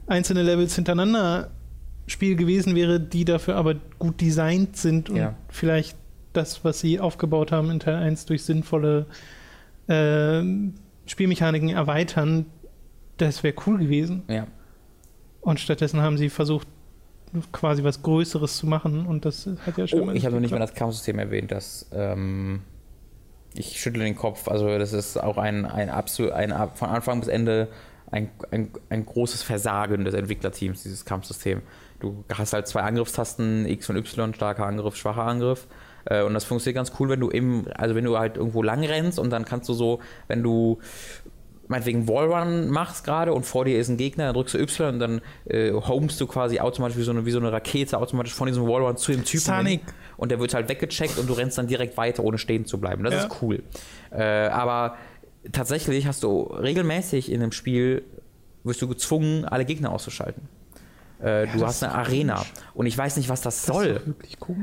[0.06, 1.50] einzelne Levels hintereinander
[2.06, 5.34] Spiel gewesen wäre, die dafür aber gut designt sind und Ja.
[5.48, 5.96] vielleicht
[6.32, 9.06] das, was sie aufgebaut haben in Teil 1 durch sinnvolle
[9.88, 10.74] ähm,
[11.06, 12.46] Spielmechaniken erweitern,
[13.16, 14.22] das wäre cool gewesen.
[14.28, 14.46] Ja.
[15.40, 16.66] Und stattdessen haben sie versucht,
[17.52, 20.16] quasi was Größeres zu machen und das hat ja Oh, schon.
[20.16, 22.60] ich habe noch nicht mal das Kampfsystem erwähnt, das ähm,
[23.54, 24.48] ich schüttle den Kopf.
[24.48, 27.68] Also das ist auch ein, ein absolut ein von Anfang bis Ende
[28.10, 31.62] ein, ein, ein großes Versagen des Entwicklerteams, dieses Kampfsystem.
[32.00, 35.66] Du hast halt zwei Angriffstasten, X und Y, starker Angriff, schwacher Angriff.
[36.04, 38.84] Äh, Und das funktioniert ganz cool, wenn du eben, also wenn du halt irgendwo lang
[38.84, 40.78] rennst und dann kannst du so, wenn du
[41.68, 44.98] meinetwegen Wallrun machst gerade und vor dir ist ein Gegner, dann drückst du Y und
[45.00, 48.46] dann äh, homest du quasi automatisch wie so, eine, wie so eine Rakete automatisch von
[48.46, 49.40] diesem Wallrun zu dem Typen.
[49.44, 49.80] Sonic.
[49.80, 49.92] hin.
[50.16, 53.02] Und der wird halt weggecheckt und du rennst dann direkt weiter, ohne stehen zu bleiben.
[53.02, 53.24] Das Ja.
[53.24, 53.62] ist cool.
[54.12, 54.96] Äh, aber
[55.50, 58.04] tatsächlich hast du regelmäßig in dem Spiel,
[58.62, 60.48] wirst du gezwungen, alle Gegner auszuschalten.
[61.20, 62.44] Äh, du das hast eine Arena.
[62.74, 64.14] Und ich weiß nicht, was das, Das soll.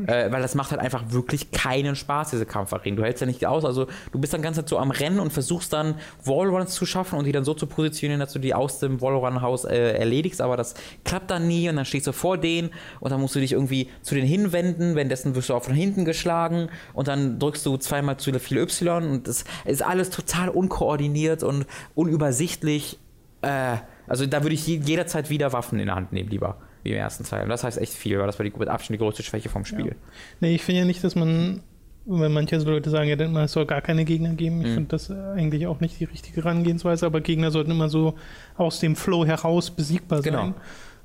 [0.07, 2.95] Äh, weil das macht halt einfach wirklich keinen Spaß, diese Kampfarenen.
[2.95, 3.65] Du hältst ja nicht aus.
[3.65, 7.17] Also du bist dann ganz Zeit so am Rennen und versuchst dann Wallruns zu schaffen
[7.17, 10.41] und die dann so zu positionieren, dass du die aus dem Wallrun-Haus äh, erledigst.
[10.41, 13.39] Aber das klappt dann nie und dann stehst du vor denen und dann musst du
[13.39, 14.95] dich irgendwie zu denen hinwenden.
[14.95, 19.03] Währenddessen wirst du auch von hinten geschlagen und dann drückst du zweimal zu viel Y
[19.09, 22.99] und das ist alles total unkoordiniert und unübersichtlich.
[23.41, 26.57] Äh, also da würde ich je- jederzeit wieder Waffen in der Hand nehmen, lieber.
[26.83, 27.43] Wie im ersten Teil.
[27.43, 29.63] Und das heißt echt viel, weil das war die mit Abstand die größte Schwäche vom
[29.63, 29.95] Spiel.
[30.41, 31.61] Nee, ich finde ja nicht, dass man,
[32.05, 34.59] wenn manche Leute sagen, ja, dann- es soll gar keine Gegner geben.
[34.61, 34.73] Ich Mhm.
[34.73, 38.15] finde das eigentlich auch nicht die richtige Herangehensweise, aber Gegner sollten immer so
[38.57, 40.53] aus dem Flow heraus besiegbar sein.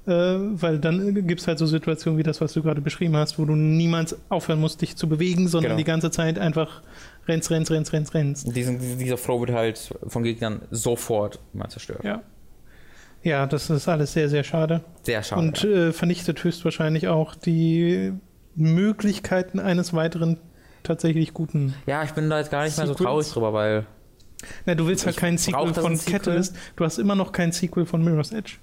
[0.07, 0.11] Äh,
[0.61, 3.45] weil dann gibt es halt so Situationen wie das, was du gerade beschrieben hast, wo
[3.45, 5.77] du niemals aufhören musst, dich zu bewegen, sondern Genau.
[5.79, 6.81] die ganze Zeit einfach
[7.29, 8.57] rennst, rennst, rennst, rennst, rennst.
[8.57, 12.03] Diesen, dieser Flow wird halt von Gegnern sofort immer zerstört.
[12.05, 12.23] Ja.
[13.23, 14.83] Ja, das ist alles sehr, sehr schade.
[15.03, 15.41] Sehr schade.
[15.43, 15.89] Und ja.
[15.89, 18.13] äh, vernichtet höchstwahrscheinlich auch die
[18.55, 20.39] Möglichkeiten eines weiteren
[20.83, 21.75] tatsächlich guten.
[21.87, 23.07] ja, ich bin da jetzt gar nicht mehr so Sequels?
[23.09, 23.87] traurig drüber, weil
[24.67, 26.19] Na, du willst halt keinen Sequel von Sequel.
[26.19, 26.57] Catalyst.
[26.77, 28.55] Du hast immer noch kein Sequel von Mirror's Edge.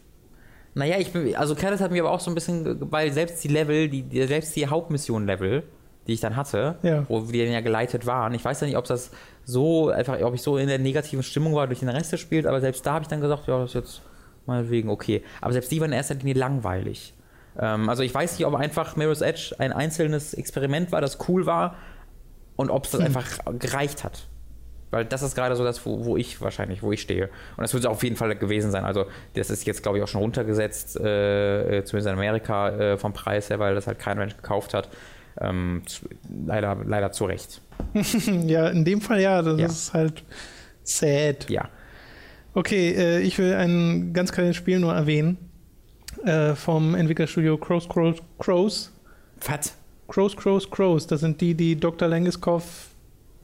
[0.73, 3.47] Naja, ich bin, also Catalyst hat mir aber auch so ein bisschen, weil selbst die
[3.49, 5.63] Level, die, die selbst die Hauptmission-Level,
[6.07, 7.05] die ich dann hatte, Ja.
[7.07, 9.11] wo wir dann ja geleitet waren, ich weiß ja nicht, ob das
[9.43, 12.45] so einfach, ob ich so in der negativen Stimmung war durch den Rest des Spiels,
[12.45, 14.01] aber selbst da habe ich dann gesagt, ja, das ist jetzt
[14.45, 15.23] meinetwegen okay.
[15.41, 17.13] Aber selbst die waren in erster Linie langweilig.
[17.59, 21.45] Ähm, also ich weiß nicht, ob einfach Mirror's Edge ein einzelnes Experiment war, das cool
[21.45, 21.75] war
[22.55, 23.25] und ob es das einfach
[23.59, 24.27] gereicht hat.
[24.91, 27.25] Weil das ist gerade so das, wo, wo ich wahrscheinlich, wo ich stehe.
[27.57, 28.85] Und das wird es auf jeden Fall gewesen sein.
[28.85, 32.97] Also das ist jetzt, glaube ich, auch schon runtergesetzt, äh, äh, zumindest in Amerika äh,
[32.97, 34.87] vom Preis her, weil das halt kein Mensch gekauft hat.
[35.41, 36.05] Ähm, zu-
[36.45, 37.61] leider, leider zu Recht.
[38.45, 39.41] ja, in dem Fall ja.
[39.41, 39.65] Das Ja.
[39.65, 40.23] ist halt
[40.83, 41.49] sad.
[41.49, 41.67] Ja.
[42.55, 45.37] Okay, äh, ich will ein ganz kleines Spiel nur erwähnen.
[46.23, 48.91] Äh, vom Entwicklerstudio Crows, Crows, Crows.
[49.45, 49.75] Was?
[50.07, 51.05] Crows, Crows, Crows.
[51.07, 52.07] Das sind die, die Dr.
[52.07, 52.63] Langeskov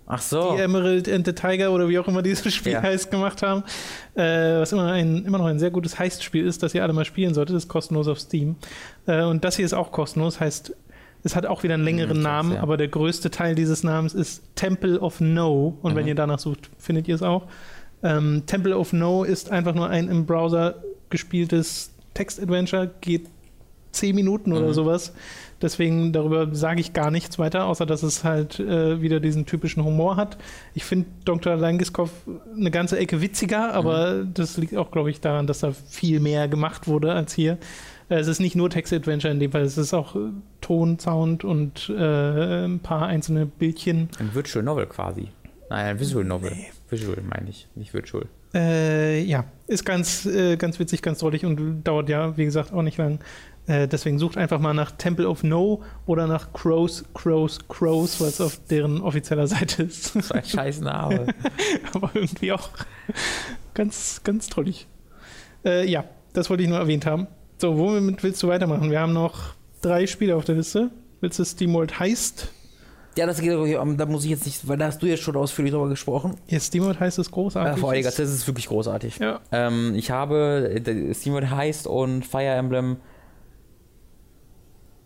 [0.08, 0.56] Ach so.
[0.56, 2.82] die Emerald and the Tiger oder wie auch immer dieses Spiel Ja.
[2.82, 3.64] heißt, gemacht haben.
[4.16, 7.06] Äh, was immer, ein, immer noch ein sehr gutes Heist-Spiel ist, das ihr alle mal
[7.06, 7.56] spielen solltet.
[7.56, 8.56] Das ist kostenlos auf Steam.
[9.06, 10.74] Äh, und das hier ist auch kostenlos, heißt,
[11.24, 12.62] es hat auch wieder einen längeren Hm, ich Namen, ja.
[12.62, 15.78] aber der größte Teil dieses Namens ist Temple of No.
[15.82, 16.08] Und wenn Mhm.
[16.10, 17.44] ihr danach sucht, findet ihr es auch.
[18.04, 20.76] Ähm, Temple of No ist einfach nur ein im Browser
[21.10, 23.28] gespieltes Text-Adventure, geht
[23.92, 24.74] zehn Minuten oder Mhm.
[24.74, 25.14] sowas.
[25.62, 29.84] Deswegen darüber sage ich gar nichts weiter, außer dass es halt äh, wieder diesen typischen
[29.84, 30.38] Humor hat.
[30.74, 31.56] Ich finde Dr.
[31.56, 32.10] Langiskov
[32.58, 36.48] eine ganze Ecke witziger, aber das liegt auch, glaube ich, daran, dass da viel mehr
[36.48, 37.58] gemacht wurde als hier.
[38.10, 40.20] Äh, Es ist nicht nur Text-Adventure in dem Fall, es ist auch äh,
[40.62, 44.10] Ton, Sound und äh, ein paar einzelne Bildchen.
[44.20, 45.28] Ein Virtual Novel quasi.
[45.70, 46.54] Nein, ein Visual Novel.
[46.92, 48.26] Visual meine ich, nicht Virtual.
[48.54, 52.82] Äh, ja, ist ganz, äh, ganz witzig, ganz drollig und dauert ja, wie gesagt, auch
[52.82, 53.20] nicht lang.
[53.68, 58.28] Äh, deswegen sucht einfach mal nach Temple of No oder nach Crows, Crows, Crows, weil
[58.28, 60.14] es auf deren offizieller Seite ist.
[60.14, 61.28] So ein scheiß Name.
[61.94, 62.70] Aber irgendwie auch
[63.74, 64.88] ganz, ganz drollig.
[65.64, 67.28] Äh, ja, das wollte ich nur erwähnt haben.
[67.58, 68.90] So, womit willst du weitermachen?
[68.90, 70.90] Wir haben noch drei Spiele auf der Liste.
[71.22, 72.52] Willst du SteamWorld Heist?
[73.18, 75.36] Ja, das geht, ähm, da muss ich jetzt nicht, weil da hast du jetzt schon
[75.36, 76.36] ausführlich drüber gesprochen.
[76.48, 77.80] Ja, SteamWorld Heist ist Äh, großartig.
[77.82, 79.18] vor allem, das ist wirklich großartig.
[79.20, 79.40] ja.
[79.52, 82.98] Ähm, ich habe äh, SteamWorld Heist und Fire Emblem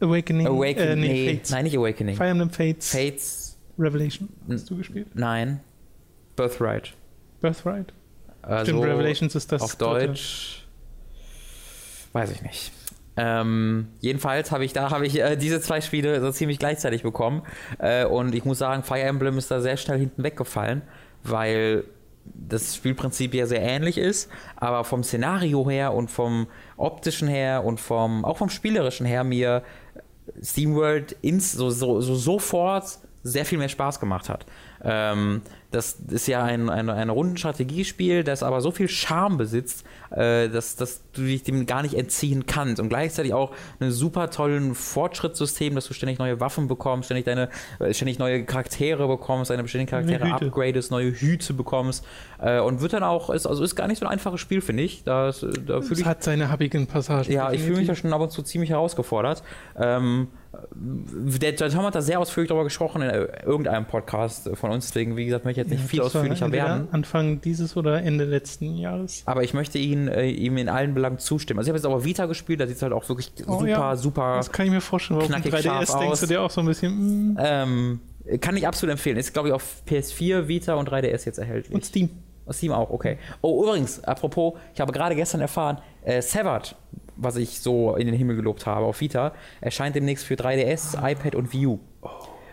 [0.02, 0.46] Awakening.
[0.48, 0.88] Awakening.
[0.88, 1.50] Äh, nee, Fates.
[1.52, 2.16] nein, nicht Awakening.
[2.16, 2.92] Fire Emblem Fates.
[2.92, 4.30] Fates, Revelation.
[4.50, 5.08] Hast du gespielt?
[5.14, 5.62] nein.
[6.36, 6.94] Birthright.
[7.40, 7.94] Birthright.
[8.42, 9.62] Also Stimmt, Revelations ist das.
[9.62, 10.08] auf dritte.
[10.08, 10.68] Deutsch.
[12.12, 12.72] Weiß ich nicht.
[13.18, 17.44] Ähm, jedenfalls habe ich da habe ich äh, diese zwei Spiele so ziemlich gleichzeitig bekommen
[17.80, 20.82] äh, und ich muss sagen, Fire Emblem ist da sehr schnell hinten weggefallen,
[21.24, 21.86] weil
[22.26, 27.80] das Spielprinzip ja sehr ähnlich ist, aber vom Szenario her und vom optischen her und
[27.80, 29.64] vom auch vom spielerischen her mir
[30.42, 34.46] SteamWorld ins, so, so, so sofort sehr viel mehr Spaß gemacht hat.
[34.86, 40.48] Ähm, das ist ja ein, ein, ein Rundenstrategiespiel, das aber so viel Charme besitzt, äh,
[40.48, 42.80] dass, dass du dich dem gar nicht entziehen kannst.
[42.80, 47.50] Und gleichzeitig auch ein super tollen Fortschrittssystem, dass du ständig neue Waffen bekommst, ständig deine,
[47.80, 52.06] äh, ständig neue Charaktere bekommst, deine beständigen Charaktere upgradest, neue Hüte bekommst.
[52.42, 54.84] Äh, und wird dann auch, ist, also ist gar nicht so ein einfaches Spiel, finde
[54.84, 55.04] ich.
[55.04, 57.32] Da, ist- da Es ich hat seine happigen Passagen.
[57.32, 58.02] ja, ich fühle mich da definitiv.
[58.02, 59.44] schon ab und zu ziemlich herausgefordert.
[59.78, 60.28] Ähm,
[60.74, 64.88] der, der Tom hat da sehr ausführlich darüber gesprochen in äh, irgendeinem Podcast von uns,
[64.88, 66.88] deswegen, wie gesagt, möchte ich jetzt nicht Ja, viel ausführlicher werden.
[66.92, 69.24] Anfang dieses oder Ende letzten Jahres.
[69.26, 71.60] Aber ich möchte ihn, äh, ihm in allen Belangen zustimmen.
[71.60, 73.68] Also ich habe jetzt aber Vita gespielt, da sieht es halt auch wirklich Oh, super,
[73.68, 73.96] ja.
[73.96, 74.38] super.
[74.38, 75.20] Das kann ich mir vorstellen.
[75.20, 76.20] weil knackig scharf 3DS denkst aus.
[76.22, 77.34] du dir auch so ein bisschen.
[77.34, 78.00] mm, Ähm,
[78.42, 79.18] kann ich absolut empfehlen.
[79.18, 81.74] Ist, glaube ich, auf PS4, Vita und 3DS jetzt erhältlich.
[81.74, 82.10] Und Steam.
[82.52, 83.18] Steam auch, okay.
[83.42, 86.76] Oh, übrigens, apropos, ich habe gerade gestern erfahren, äh, Severed,
[87.18, 91.36] was ich so in den Himmel gelobt habe auf Vita, erscheint demnächst für 3DS, iPad
[91.36, 91.80] und Wii U.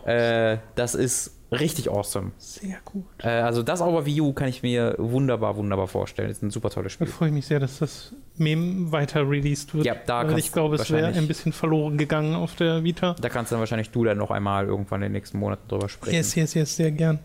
[0.05, 2.33] Äh, das ist richtig awesome.
[2.39, 3.05] Sehr gut.
[3.19, 6.31] Äh, also das aber Wii U kann ich mir wunderbar, wunderbar vorstellen.
[6.31, 7.07] ist ein super tolles Da Spiel.
[7.07, 9.85] freue ich mich sehr, dass das Meme weiter released wird.
[9.87, 13.15] Ja, da weil ich glaube, es wäre ein bisschen verloren gegangen auf der Vita.
[13.21, 15.89] Da kannst du dann wahrscheinlich du dann noch einmal irgendwann in den nächsten Monaten drüber
[15.89, 16.15] sprechen.
[16.17, 17.19] Yes, yes, yes, sehr gern.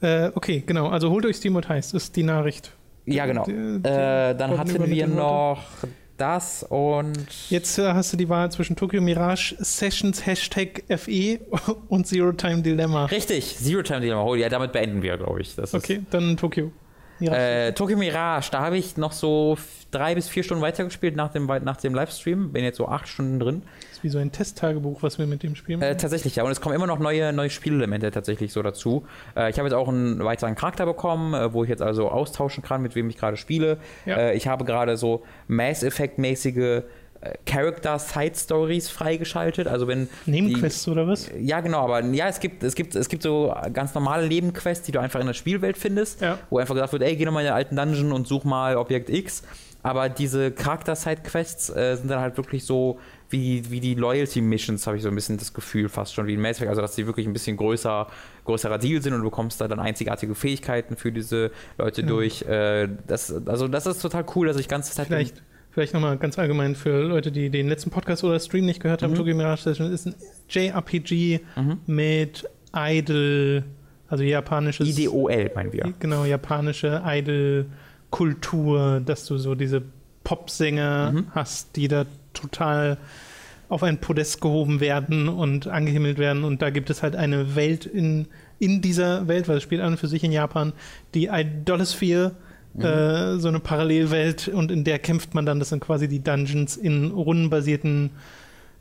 [0.00, 0.88] Äh, okay, genau.
[0.88, 2.72] Also holt euch Steam und heißt, ist die Nachricht.
[3.04, 3.44] Ja, genau.
[3.44, 3.52] Die-
[3.82, 5.64] die- Äh, dann hatten wir noch
[6.18, 11.40] das und Jetzt äh, hast du die Wahl zwischen Tokyo Mirage Sessions Hashtag FE
[11.88, 13.06] und Zero Time Dilemma.
[13.06, 14.22] richtig, Zero Time Dilemma.
[14.22, 15.54] Oh, ja, damit beenden wir, glaube ich.
[15.54, 16.72] Das Okay, dann Tokyo.
[17.20, 17.40] Mirage.
[17.40, 19.56] Äh, Tokyo Mirage, da habe ich noch so
[19.90, 22.52] drei bis vier Stunden weitergespielt nach dem, nach dem Livestream.
[22.52, 23.62] Bin jetzt so acht Stunden drin.
[23.80, 26.44] Das ist wie so ein Testtagebuch, was wir mit dem Spiel Äh, tatsächlich, ja.
[26.44, 29.06] Und es kommen immer noch neue, neue Spielelemente tatsächlich so dazu.
[29.36, 32.62] Äh, ich habe jetzt auch einen weiteren Charakter bekommen, äh, wo ich jetzt also austauschen
[32.62, 33.78] kann, mit wem ich gerade spiele.
[34.06, 34.16] Ja.
[34.16, 36.82] Äh, ich habe gerade so Mass Effect-mäßige
[37.20, 39.66] äh, Character-Side-Stories freigeschaltet.
[39.66, 41.30] Also wenn die- Nebenquests oder was?
[41.40, 44.92] Ja, genau, aber ja, es gibt, es gibt, es gibt so ganz normale Nebenquests, die
[44.92, 46.38] du einfach in der Spielwelt findest, Ja.
[46.50, 49.10] wo einfach gesagt wird, ey, geh nochmal in den alten Dungeon und such mal Objekt
[49.10, 49.42] X.
[49.82, 52.98] Aber diese Charakter-Side-Quests äh, sind dann halt wirklich so
[53.30, 56.40] wie, wie die Loyalty-Missions, habe ich so ein bisschen das Gefühl, fast schon wie in
[56.40, 58.06] Mass Effect, also dass die wirklich ein bisschen größer,
[58.44, 62.14] größerer Deal sind und du bekommst da dann einzigartige Fähigkeiten für diese Leute Genau.
[62.16, 62.42] durch.
[62.42, 65.42] Äh, das, also das ist total cool, dass ich ganze Zeit Vielleicht,
[65.78, 69.12] vielleicht nochmal ganz allgemein für Leute, die den letzten Podcast oder Stream nicht gehört haben.
[69.12, 69.16] Mhm.
[69.16, 70.14] Tokyo Mirage Session ist ein
[70.48, 71.78] JRPG Mhm.
[71.86, 73.62] mit Idol,
[74.08, 74.98] also japanisches.
[74.98, 75.94] IDOL, meinen wir.
[76.00, 79.82] Genau, japanische Idol-Kultur, dass du so diese
[80.24, 81.26] Popsänger Mhm.
[81.30, 82.98] hast, die da total
[83.68, 86.42] auf ein Podest gehoben werden und angehimmelt werden.
[86.42, 88.26] Und da gibt es halt eine Welt in,
[88.58, 90.72] in dieser Welt, weil es spielt an und für sich in Japan,
[91.14, 92.32] die Idolosphere,
[92.78, 92.84] Mhm.
[92.84, 96.76] äh, so eine Parallelwelt und in der kämpft man dann, das sind quasi die Dungeons
[96.76, 98.10] in rundenbasierten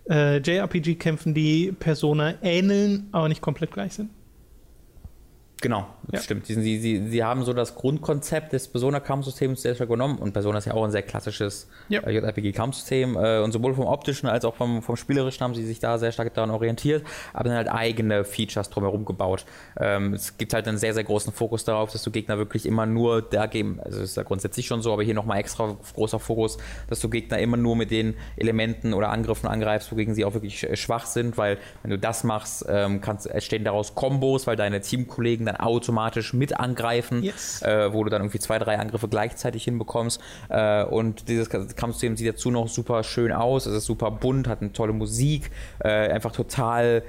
[0.10, 4.10] äh, JRPG-Kämpfen, die Persona ähneln, aber nicht komplett gleich sind.
[5.62, 5.88] Genau.
[6.12, 6.20] ja.
[6.20, 6.46] stimmt.
[6.46, 10.65] Sie, sie, sie, haben so das Grundkonzept des Persona-Kampfsystems sehr stark genommen und Persona ist
[10.65, 12.02] ja auch ein sehr klassisches ja.
[12.02, 15.80] äh, JRPG-Kampfsystem äh, und sowohl vom optischen als auch vom, vom spielerischen haben sie sich
[15.80, 19.45] da sehr stark daran orientiert, aber dann halt eigene Features drumherum gebaut.
[19.80, 22.86] Ähm, es gibt halt einen sehr, sehr großen Fokus darauf, dass du Gegner wirklich immer
[22.86, 26.58] nur da geben, also ist ja grundsätzlich schon so, aber hier nochmal extra großer Fokus,
[26.88, 30.68] dass du Gegner immer nur mit den Elementen oder Angriffen angreifst, wogegen sie auch wirklich
[30.80, 35.47] schwach sind, weil wenn du das machst, ähm, kannst, entstehen daraus Kombos, weil deine Teamkollegen
[35.48, 37.62] dann automatisch mit angreifen, yes.
[37.62, 40.22] äh, wo du dann irgendwie zwei, drei Angriffe gleichzeitig hinbekommst.
[40.50, 44.62] Äh, und dieses Kampfsystem sieht dazu noch super schön aus, es ist super bunt, hat
[44.62, 47.04] eine tolle Musik, äh, einfach total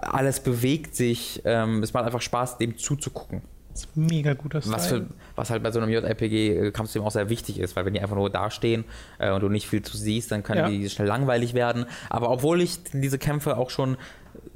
[0.00, 1.42] alles bewegt sich.
[1.44, 3.42] Ähm, es macht einfach Spaß, dem zuzugucken.
[3.72, 4.74] Das ist mega guter Style.
[4.74, 5.06] Was, für,
[5.36, 8.28] was halt bei so einem JRPG-Kampfsystem auch sehr wichtig ist, weil wenn die einfach nur
[8.28, 8.84] dastehen
[9.18, 10.68] äh, und du nicht viel zu siehst, dann können ja.
[10.68, 11.86] die schnell langweilig werden.
[12.08, 13.96] Aber obwohl ich diese Kämpfe auch schon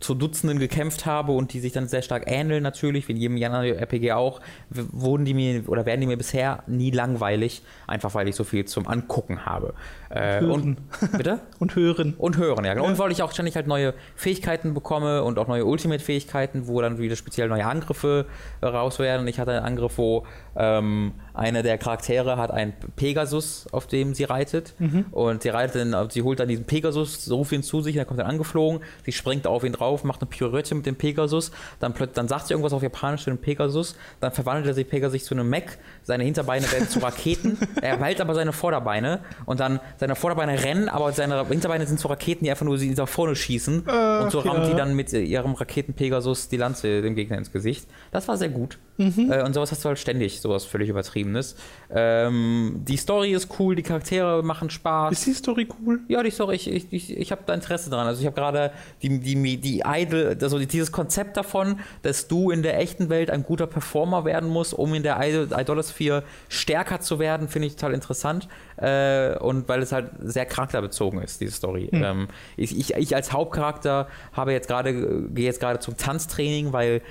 [0.00, 3.42] zu Dutzenden gekämpft habe und die sich dann sehr stark ähneln natürlich, wie in jedem
[3.42, 4.40] anderen RPG auch,
[4.70, 8.64] wurden die mir oder werden die mir bisher nie langweilig, einfach weil ich so viel
[8.64, 9.74] zum Angucken habe.
[10.14, 10.76] Äh, und,
[11.16, 11.40] bitte?
[11.58, 12.14] und hören.
[12.16, 12.84] Und hören, ja, genau.
[12.84, 12.90] Ja.
[12.90, 16.98] Und weil ich auch ständig halt neue Fähigkeiten bekomme und auch neue Ultimate-Fähigkeiten, wo dann
[16.98, 18.26] wieder speziell neue Angriffe
[18.62, 19.26] raus werden.
[19.26, 20.24] Ich hatte einen Angriff, wo
[20.56, 24.74] ähm, einer der Charaktere hat einen Pegasus, auf dem sie reitet.
[24.78, 25.06] Mhm.
[25.10, 28.20] Und sie reitet dann, sie holt dann diesen Pegasus, ruft ihn zu sich, dann kommt
[28.20, 31.50] er angeflogen, sie springt auf ihn drauf, macht eine Pirouette mit dem Pegasus,
[31.80, 35.24] dann, dann sagt sie irgendwas auf Japanisch zu dem Pegasus, dann verwandelt er sich Pegasus
[35.24, 35.64] zu einem Mech,
[36.02, 40.88] seine Hinterbeine werden zu Raketen, er behält aber seine Vorderbeine und dann seine Vorderbeine rennen,
[40.90, 44.30] aber seine Hinterbeine sind zu Raketen, die einfach nur sie nach vorne schießen äh, und
[44.30, 47.88] so rammt die dann mit ihrem Raketen-Pegasus die Lanze dem Gegner ins Gesicht.
[48.12, 48.78] Das war sehr gut.
[48.96, 49.32] Mhm.
[49.32, 51.56] Äh, und sowas hast du halt ständig, sowas völlig Übertriebenes.
[51.90, 55.12] Ähm, die Story ist cool, die Charaktere machen Spaß.
[55.12, 56.00] Ist die Story cool?
[56.08, 58.06] Ja, die Story, ich, ich, ich, ich habe da Interesse dran.
[58.06, 62.62] Also ich habe gerade die, die, die Idol, also dieses Konzept davon, dass du in
[62.62, 67.18] der echten Welt ein guter Performer werden musst, um in der Idol, Idolosphere stärker zu
[67.18, 68.48] werden, finde ich total interessant.
[68.76, 71.88] Äh, und weil es halt sehr charakterbezogen ist, diese Story.
[71.92, 72.02] Mhm.
[72.04, 77.02] Ähm, ich, ich, ich, als Hauptcharakter habe jetzt gerade, gehe jetzt gerade zum Tanztraining, weil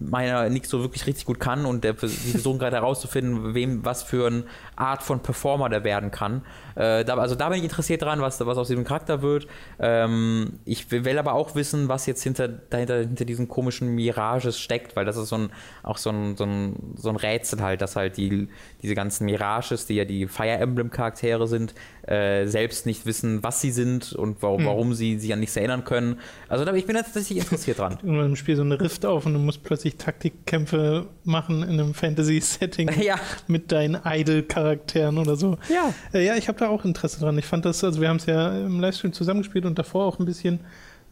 [0.00, 4.26] meiner nicht so wirklich richtig gut kann und der versucht gerade herauszufinden, wem was für
[4.26, 4.44] eine
[4.76, 6.42] Art von Performer der werden kann.
[6.74, 9.46] Äh, da, also da bin ich interessiert dran, was, was aus diesem Charakter wird.
[9.78, 14.94] Ähm, ich will aber auch wissen, was jetzt hinter, dahinter, hinter diesen komischen Mirages steckt,
[14.96, 15.50] weil das ist so ein,
[15.82, 18.48] auch so ein, so, ein, so ein Rätsel halt, dass halt die,
[18.82, 21.74] diese ganzen Mirages, die ja die Fire Emblem Charaktere sind,
[22.06, 24.66] äh, selbst nicht wissen, was sie sind und warum, hm.
[24.66, 26.18] warum sie sich an nichts erinnern können.
[26.48, 27.98] Also da, ich bin tatsächlich interessiert dran.
[28.02, 31.94] Und im Spiel so eine Rift auf und du musst plötzlich Taktikkämpfe machen in einem
[31.94, 33.16] Fantasy-Setting ja.
[33.48, 35.58] mit deinen Idol-Charakteren oder so.
[35.68, 35.92] Ja.
[36.12, 37.36] Äh, ja, ich habe da auch Interesse dran.
[37.38, 40.26] Ich fand das, also wir haben es ja im Livestream zusammengespielt und davor auch ein
[40.26, 40.60] bisschen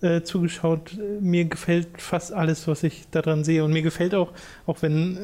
[0.00, 0.96] äh, zugeschaut.
[1.20, 3.64] Mir gefällt fast alles, was ich daran sehe.
[3.64, 4.32] Und mir gefällt auch,
[4.66, 5.20] auch wenn, äh,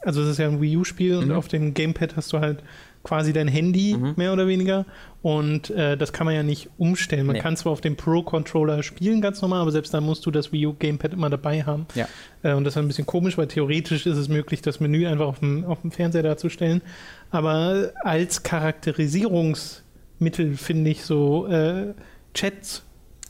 [0.00, 1.22] also es ist ja ein Wii U-Spiel mhm.
[1.22, 2.62] und auf dem Gamepad hast du halt
[3.02, 4.12] quasi dein Handy, mhm.
[4.16, 4.86] mehr oder weniger.
[5.22, 7.26] Und äh, das kann man ja nicht umstellen.
[7.26, 7.42] Man nee.
[7.42, 10.66] kann zwar auf dem Pro-Controller spielen, ganz normal, aber selbst dann musst du das Wii
[10.66, 11.86] U Gamepad immer dabei haben.
[11.94, 12.08] Ja.
[12.42, 15.26] Äh, und das ist ein bisschen komisch, weil theoretisch ist es möglich, das Menü einfach
[15.26, 16.82] auf dem, auf dem Fernseher darzustellen.
[17.30, 21.94] Aber als Charakterisierungsmittel finde ich so äh,
[22.34, 22.82] Chats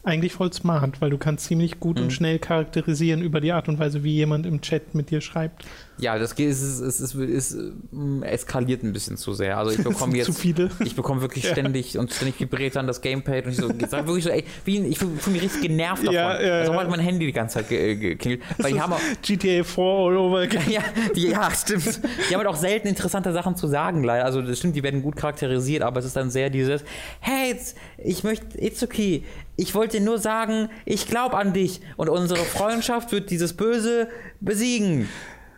[0.05, 2.05] eigentlich voll smart, weil du kannst ziemlich gut mhm.
[2.05, 5.65] und schnell charakterisieren über die Art und Weise, wie jemand im Chat mit dir schreibt.
[5.99, 7.57] Ja, das geht, es, ist, es es ist,
[7.93, 9.59] mm, eskaliert ein bisschen zu sehr.
[9.59, 10.71] Also ich bekomme jetzt, zu viele.
[10.85, 12.01] ich bekomme wirklich ständig ja.
[12.01, 14.79] und ständig vibriert an das Gamepad und ich so, ich sag wirklich so, ey, wie,
[14.79, 16.15] ich fühle mich richtig genervt davon.
[16.15, 16.89] Ja, ja, also ja.
[16.89, 18.43] mein Handy die ganze Zeit geklingelt.
[18.59, 20.63] Weil die haben auch, GTA 4 all over again.
[20.69, 20.83] ja,
[21.15, 22.01] die, ja, stimmt.
[22.29, 24.25] Die haben halt auch selten interessante Sachen zu sagen, leider.
[24.25, 26.83] Also das stimmt, die werden gut charakterisiert, aber es ist dann sehr dieses,
[27.21, 27.55] hey,
[27.99, 29.23] ich möchte, it's okay.
[29.63, 34.09] Ich wollte nur sagen, ich glaube an dich und unsere Freundschaft wird dieses Böse
[34.41, 35.09] besiegen.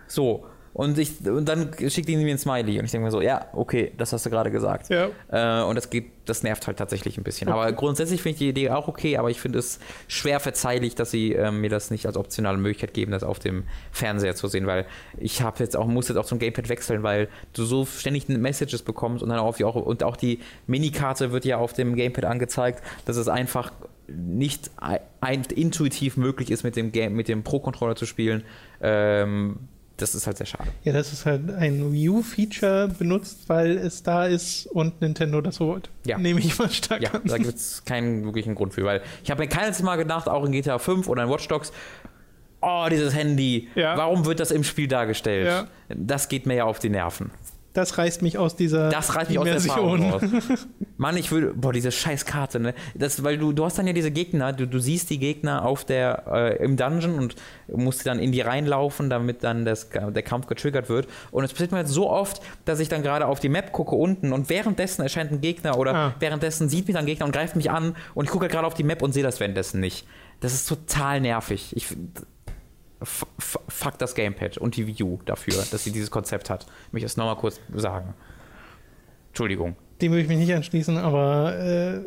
[0.09, 0.45] So.
[0.75, 2.81] Und, ich, und dann schickt ihn mir ein Smiley.
[2.81, 4.89] Und ich denke mir so, ja, okay, das hast du gerade gesagt.
[4.89, 5.09] Ja.
[5.31, 7.49] Äh, und das geht, das nervt halt tatsächlich ein bisschen.
[7.49, 7.57] Okay.
[7.57, 11.12] Aber grundsätzlich finde ich die Idee auch okay, aber ich finde es schwer verzeihlich, dass
[11.12, 13.62] sie äh, mir das nicht als optionale Möglichkeit geben, das auf dem
[13.93, 14.85] Fernseher zu sehen, weil
[15.16, 18.83] ich habe jetzt auch, muss jetzt auch zum Gamepad wechseln, weil du so ständig Messages
[18.83, 22.83] bekommst und dann auch, auch und auch die Minikarte wird ja auf dem Gamepad angezeigt,
[23.05, 23.70] dass es einfach
[24.09, 24.72] nicht
[25.20, 28.43] ein, intuitiv möglich ist, mit dem Game, mit dem Pro-Controller zu spielen.
[28.81, 30.70] Ähm, das ist halt sehr schade.
[30.82, 35.57] Ja, das ist halt ein Wii U-Feature benutzt, weil es da ist und Nintendo das
[35.57, 35.90] so wollte.
[36.05, 36.18] Ja.
[36.18, 37.22] Nehme ich mal stark ja, an.
[37.24, 40.45] Da gibt es keinen wirklichen Grund für, weil ich habe mir keines Mal gedacht, auch
[40.45, 41.72] in GTA 5 oder in Watch Dogs,
[42.61, 43.97] oh, dieses Handy, ja.
[43.97, 45.47] warum wird das im Spiel dargestellt?
[45.47, 45.66] Ja.
[45.88, 47.30] Das geht mir ja auf die Nerven.
[47.75, 50.12] Das reißt mich aus dieser Das reißt mich Immersion.
[50.14, 50.66] aus der Erfahrung raus.
[50.97, 52.72] Mann, ich würde, boah, diese scheiß Karte, ne?
[52.95, 55.85] Das, weil du, du hast dann ja diese Gegner, du, du siehst die Gegner auf
[55.85, 57.35] der, äh, im Dungeon und
[57.66, 61.09] musst dann in die reinlaufen, damit dann das, der Kampf getriggert wird.
[61.33, 63.97] Und es passiert mir jetzt so oft, dass ich dann gerade auf die Map gucke
[63.97, 66.14] unten und währenddessen erscheint ein Gegner oder Ah.
[66.20, 68.66] währenddessen sieht mich dann ein Gegner und greift mich an und ich gucke halt gerade
[68.68, 70.07] auf die Map und sehe das währenddessen nicht.
[70.41, 71.72] Das ist total nervig.
[71.77, 71.89] Ich,
[73.05, 76.67] fuck das Gamepad und die U dafür, dass sie dieses Konzept hat.
[76.87, 78.15] Ich möchte das nochmal kurz sagen.
[79.29, 79.77] Entschuldigung.
[80.01, 82.01] Dem würde ich mich nicht anschließen, aber äh,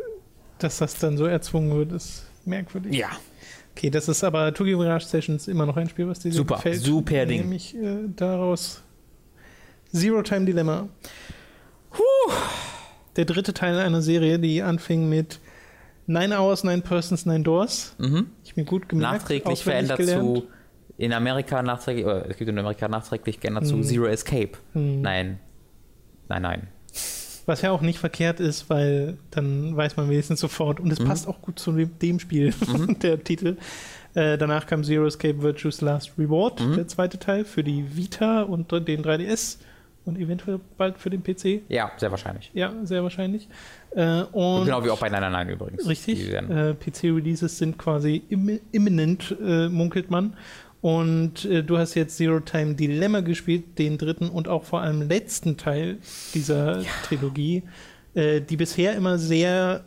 [0.59, 2.93] dass das dann so erzwungen wird, ist merkwürdig.
[2.95, 3.09] Ja.
[3.75, 6.81] Okay, das ist aber Tokyo Mirage Sessions immer noch ein Spiel, was dir Super, gefällt.
[6.81, 7.41] super Ding.
[7.41, 8.81] Nämlich äh, daraus
[9.93, 10.89] Zero Time Dilemma.
[13.15, 15.39] Der dritte Teil einer Serie, die anfing mit
[16.05, 17.95] Nine Hours, Nine Persons, Nine Doors.
[17.97, 18.27] Mhm.
[18.43, 19.13] Ich mir gut gemerkt.
[19.21, 20.37] Nachträglich verändert gelernt.
[20.37, 20.47] zu
[20.97, 23.83] in Amerika nachträglich, oder es gibt in Amerika nachträglich geändert Hm.
[23.83, 24.51] zu Zero Escape.
[24.73, 25.01] Hm.
[25.01, 25.39] Nein.
[26.29, 26.67] Nein, nein.
[27.45, 31.05] Was ja auch nicht verkehrt ist, weil dann weiß man wenigstens sofort und es Mhm.
[31.05, 32.53] passt auch gut zu dem, Spiel,
[33.01, 33.55] der Titel.
[34.15, 36.75] Äh, danach kam Zero Escape Virtue's Last Reward, Mhm.
[36.75, 39.59] der zweite Teil für die Vita und den 3DS
[40.03, 41.61] und eventuell bald für den PC.
[41.69, 42.51] Ja, sehr wahrscheinlich.
[42.53, 43.47] Ja, sehr wahrscheinlich.
[43.91, 45.87] Äh, und genau wie auch bei Nein, nein, nein übrigens.
[45.87, 46.33] Richtig.
[46.33, 50.35] Äh, PC-Releases sind quasi im, imminent, äh, munkelt man.
[50.81, 55.01] Und äh, du hast jetzt Zero Time Dilemma gespielt, den dritten und auch vor allem
[55.01, 55.97] letzten Teil
[56.33, 57.63] dieser Trilogie,
[58.13, 59.85] äh, die bisher immer sehr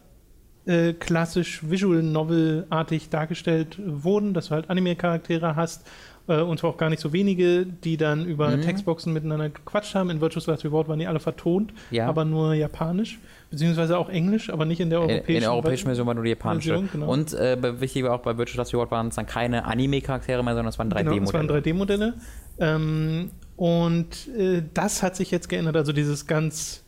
[0.66, 5.86] äh, klassisch Visual Novel-artig dargestellt wurden, dass du halt Anime-Charaktere hast
[6.30, 8.62] äh, und zwar auch gar nicht so wenige, die dann über Mhm.
[8.62, 10.08] Textboxen miteinander gequatscht haben.
[10.10, 12.06] In Virtuous Last Reward waren die alle vertont, Ja.
[12.08, 13.18] aber nur japanisch,
[13.50, 16.30] beziehungsweise auch englisch, aber nicht in der europäischen in der europäischen Version war nur die
[16.30, 16.70] japanische.
[16.70, 17.12] Version, genau.
[17.12, 20.54] Und äh, wichtig war auch bei Virtual Last Reward waren es dann keine Anime-Charaktere mehr,
[20.54, 21.14] sondern es waren 3D-Modelle.
[21.16, 22.14] Genau, es waren 3D-Modelle.
[22.58, 26.84] Ähm, und äh, das hat sich jetzt geändert, also dieses ganz,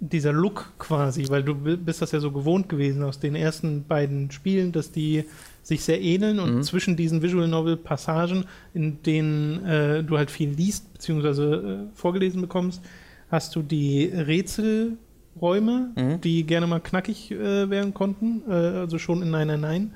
[0.00, 3.84] dieser Look quasi, weil du bi- bist das ja so gewohnt gewesen aus den ersten
[3.84, 5.24] beiden Spielen, dass die
[5.62, 6.62] sich sehr ähneln und Mhm.
[6.62, 8.44] zwischen diesen Visual Novel Passagen,
[8.74, 11.42] in denen äh, du halt viel liest bzw.
[11.54, 12.82] Äh, vorgelesen bekommst,
[13.30, 16.20] hast du die Rätselräume, Mhm.
[16.20, 19.94] die gerne mal knackig äh, werden konnten, äh, also schon in Nein, Nein, Nein,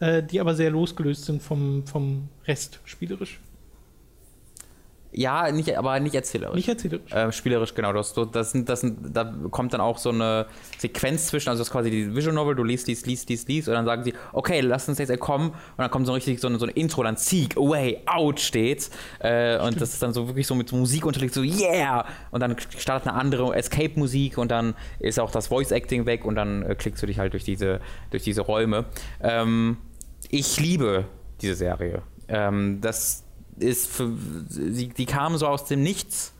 [0.00, 3.40] äh, die aber sehr losgelöst sind vom, vom Rest spielerisch.
[5.10, 6.54] Ja, nicht, aber nicht erzählerisch.
[6.54, 7.10] Nicht erzählerisch.
[7.12, 7.92] Äh, spielerisch, genau.
[7.94, 10.46] Das, das, sind, das sind, da kommt dann auch so eine
[10.78, 13.68] Sequenz zwischen, also das ist quasi die Visual Novel, du liest, liest, liest, liest, liest,
[13.68, 16.48] und dann sagen sie, okay, lass uns jetzt kommen, und dann kommt so richtig so
[16.48, 18.90] eine, so eine Intro, dann Seek, Away, Out steht,
[19.20, 22.56] äh, und das ist dann so wirklich so mit Musik unterlegt, so yeah, und dann
[22.76, 27.02] startet eine andere Escape-Musik, und dann ist auch das Voice-Acting weg, und dann äh, klickst
[27.02, 27.80] du dich halt durch diese,
[28.10, 28.84] durch diese Räume.
[29.22, 29.78] Ähm,
[30.28, 31.06] ich liebe
[31.40, 32.02] diese Serie.
[32.28, 33.24] Ähm, das
[33.60, 34.12] ist für,
[34.48, 36.32] sie, die kam so aus dem Nichts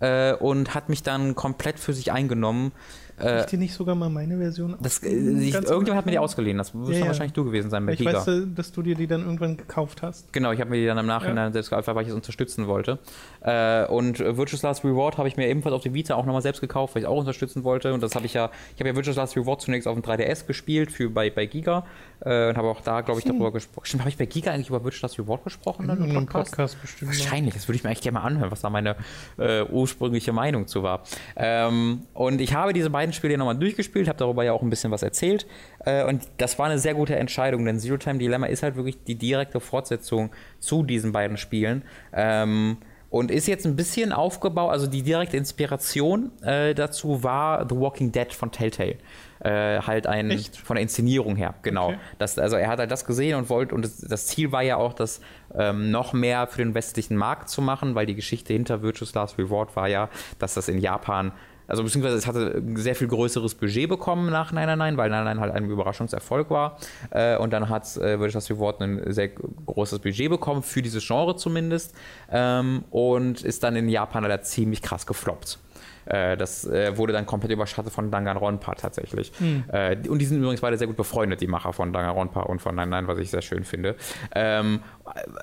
[0.00, 2.72] äh, und hat mich dann komplett für sich eingenommen.
[3.20, 6.12] Äh, ich dir nicht sogar mal meine Version das, äh, ich, ganz irgendjemand hat mir
[6.12, 6.58] die ausgeliehen.
[6.58, 7.06] Das muss Ja, ja.
[7.06, 8.14] wahrscheinlich du gewesen sein bei Ich Giga.
[8.14, 10.32] weiß, äh, dass du dir die dann irgendwann gekauft hast.
[10.32, 12.98] Genau, ich habe mir die dann im Nachhinein selbst gekauft, weil ich es unterstützen wollte.
[13.42, 16.42] Äh, und äh, Virtuous Last Reward habe ich mir ebenfalls auf die Vita auch nochmal
[16.42, 17.92] selbst gekauft, weil ich es auch unterstützen wollte.
[17.92, 20.46] Und das habe ich ja, ich habe ja Virtuous Last Reward zunächst auf dem 3DS
[20.46, 21.84] gespielt für, bei, bei Giga
[22.20, 23.32] äh, und habe auch da, glaube ich, Hm.
[23.32, 23.86] darüber gesprochen.
[23.86, 25.88] Stimmt, habe ich bei Giga eigentlich über Virtuous Last Reward gesprochen?
[25.88, 26.52] Dann In einem Podcast?
[26.52, 27.10] Podcast bestimmt.
[27.10, 28.96] Wahrscheinlich, das würde ich mir eigentlich gerne mal anhören, was da meine
[29.38, 31.02] äh, ursprüngliche Meinung zu war.
[31.36, 34.90] Ähm, und ich habe diese beiden Spiele nochmal durchgespielt, habe darüber ja auch ein bisschen
[34.92, 35.46] was erzählt.
[35.84, 39.02] Äh, und das war eine sehr gute Entscheidung, denn Zero Time Dilemma ist halt wirklich
[39.02, 40.30] die direkte Fortsetzung
[40.60, 41.82] zu diesen beiden Spielen.
[42.12, 42.76] Ähm,
[43.12, 48.10] und ist jetzt ein bisschen aufgebaut, also die direkte Inspiration äh, dazu war The Walking
[48.10, 48.96] Dead von Telltale.
[49.40, 50.56] Äh, halt ein Echt?
[50.56, 51.88] von der Inszenierung her, genau.
[51.88, 51.98] Okay.
[52.18, 54.76] Das, also er hat halt das gesehen und wollte, und das, das Ziel war ja
[54.76, 55.20] auch, das
[55.54, 59.38] ähm, noch mehr für den westlichen Markt zu machen, weil die Geschichte hinter Virtuous Last
[59.38, 61.32] Reward war ja, dass das in Japan,
[61.72, 65.08] also beziehungsweise es hatte ein sehr viel größeres Budget bekommen nach Nein, Nein, Nein, weil
[65.08, 66.76] Nein, Nein halt ein Überraschungserfolg war.
[67.08, 71.06] Äh, und dann hat äh, Virtuous Last Reward ein sehr großes Budget bekommen, für dieses
[71.06, 71.94] Genre zumindest,
[72.30, 75.58] ähm, und ist dann in Japan leider ziemlich krass gefloppt.
[76.04, 79.32] Äh, das äh, wurde dann komplett überschattet von Danganronpa tatsächlich.
[79.72, 82.60] Äh, die- und die sind übrigens beide sehr gut befreundet, die Macher von Danganronpa und
[82.60, 83.96] von Nein Nein, was ich sehr schön finde.
[84.34, 84.80] Ähm,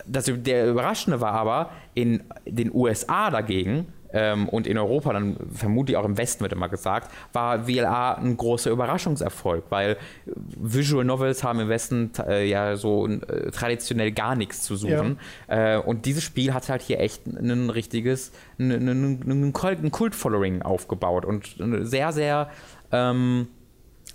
[0.05, 5.97] das, der Überraschende war aber, in den USA dagegen ähm, und in Europa, dann vermutlich
[5.97, 11.60] auch im Westen wird immer gesagt, war WLA ein großer Überraschungserfolg, weil Visual Novels haben
[11.60, 15.20] im Westen äh, ja so äh, traditionell gar nichts zu suchen.
[15.47, 19.91] Äh, und dieses Spiel hat halt hier echt ein richtiges, ein, ein, ein Kult- ein
[19.91, 22.49] Kult-Following aufgebaut und eine sehr, sehr
[22.91, 23.47] ähm,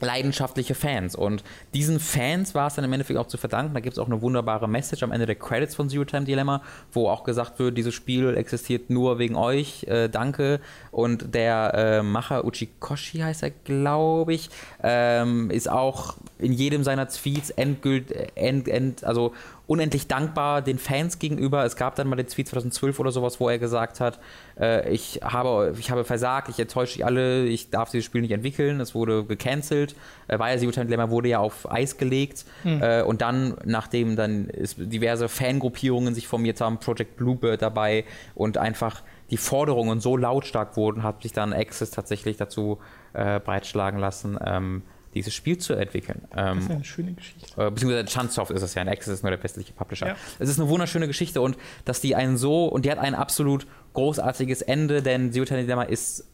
[0.01, 1.15] leidenschaftliche Fans.
[1.15, 3.75] Und diesen Fans war es dann im Endeffekt auch zu verdanken.
[3.75, 6.63] Da gibt es auch eine wunderbare Message am Ende der Credits von Zero Time Dilemma,
[6.93, 9.85] wo auch gesagt wird, dieses Spiel existiert nur wegen euch.
[9.85, 10.61] Äh, danke.
[10.91, 14.51] Und der äh, Macher Uchikoshi heißt er, glaube ich,
[14.83, 19.33] ähm, ist auch in jedem seiner Tweets endgültig, end, end, also
[19.67, 21.65] unendlich dankbar den Fans gegenüber.
[21.65, 24.19] Es gab dann mal den Tweet 2012 oder sowas, wo er gesagt hat,
[24.61, 28.81] äh, ich, habe, ich habe versagt, ich enttäusche alle, ich darf dieses Spiel nicht entwickeln.
[28.81, 29.84] Es wurde gecancelt.
[30.29, 32.45] Äh, weil Zero Time Dilemma wurde ja auf Eis gelegt.
[32.65, 32.83] Mhm.
[32.83, 38.05] Äh, und dann, nachdem dann diverse Fangruppierungen sich formiert haben, Project Bluebird dabei
[38.35, 42.79] und einfach die Forderungen so lautstark wurden, hat sich dann Access tatsächlich dazu
[43.15, 44.83] äh, breitschlagen lassen, ähm,
[45.15, 46.23] dieses Spiel zu entwickeln.
[46.37, 47.61] Ähm, das ist eine schöne Geschichte.
[47.61, 50.09] Äh, beziehungsweise Chunsoft ist es ja, ein Access ist nur der westliche Publisher.
[50.09, 50.17] Ja.
[50.39, 53.67] Es ist eine wunderschöne Geschichte und dass die einen so, und die hat ein absolut
[53.95, 56.27] großartiges Ende, denn Zero Dilemma ist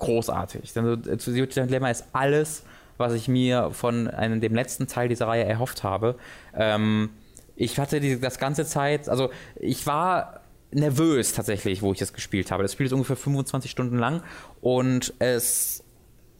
[0.00, 0.72] großartig.
[0.72, 2.64] Denn Zero Dilemma ist alles,
[2.96, 6.16] was ich mir von einem, dem letzten Teil dieser Reihe erhofft habe.
[6.54, 7.10] Ähm,
[7.56, 10.40] ich hatte die, das ganze Zeit, also ich war
[10.72, 12.62] nervös tatsächlich, wo ich das gespielt habe.
[12.62, 14.22] Das Spiel ist ungefähr 25 Stunden lang
[14.60, 15.84] und es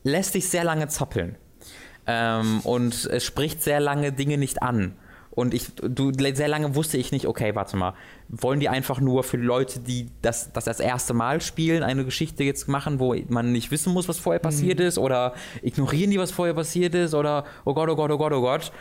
[0.03, 1.37] lässt sich sehr lange zappeln.
[2.07, 4.97] Ähm, und es spricht sehr lange Dinge nicht an.
[5.33, 7.95] Und ich, du, sehr lange wusste ich nicht, okay, warte mal,
[8.29, 12.43] wollen die einfach nur für Leute, die das, das das erste Mal spielen, eine Geschichte
[12.43, 14.87] jetzt machen, wo man nicht wissen muss, was vorher passiert mhm.
[14.87, 18.33] ist, oder ignorieren die, was vorher passiert ist, oder oh Gott, oh Gott, oh Gott,
[18.33, 18.73] oh Gott.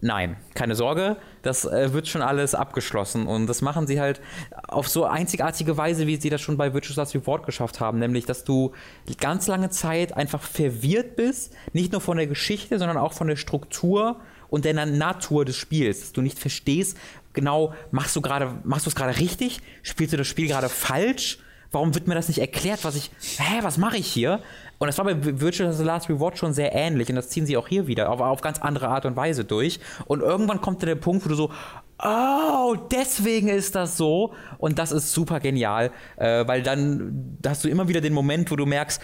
[0.00, 4.20] Nein, keine Sorge, das äh, wird schon alles abgeschlossen und das machen sie halt
[4.68, 8.26] auf so einzigartige Weise, wie sie das schon bei Virtual Last Reward geschafft haben, nämlich
[8.26, 8.72] dass du
[9.18, 13.36] ganz lange Zeit einfach verwirrt bist, nicht nur von der Geschichte, sondern auch von der
[13.36, 14.20] Struktur
[14.54, 16.96] und der Natur des Spiels, dass du nicht verstehst,
[17.32, 21.40] genau, machst du gerade, machst du es gerade richtig, spielst du das Spiel gerade falsch?
[21.72, 24.38] Warum wird mir das nicht erklärt, was ich, hä, was mache ich hier?
[24.78, 27.56] Und das war bei Virtual The Last Reward schon sehr ähnlich und das ziehen sie
[27.56, 29.80] auch hier wieder, aber auf ganz andere Art und Weise durch.
[30.04, 31.50] Und irgendwann kommt dann der Punkt, wo du so,
[31.98, 34.34] oh, deswegen ist das so.
[34.58, 38.56] Und das ist super genial, äh, weil dann hast du immer wieder den Moment, wo
[38.56, 39.02] du merkst,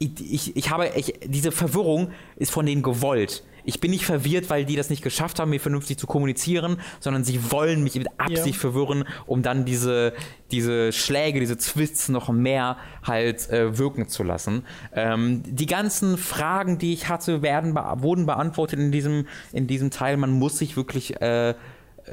[0.00, 4.64] ich, ich, habe, ich, diese Verwirrung ist von denen gewollt ich bin nicht verwirrt, weil
[4.64, 8.56] die das nicht geschafft haben, mir vernünftig zu kommunizieren, sondern sie wollen mich mit Absicht
[8.56, 8.60] ja.
[8.60, 10.12] verwirren, um dann diese,
[10.50, 14.64] diese Schläge, diese Twists noch mehr halt äh, wirken zu lassen.
[14.94, 20.16] Ähm, die ganzen Fragen, die ich hatte, werden, wurden beantwortet in diesem, in diesem Teil.
[20.16, 21.54] Man muss sich wirklich äh,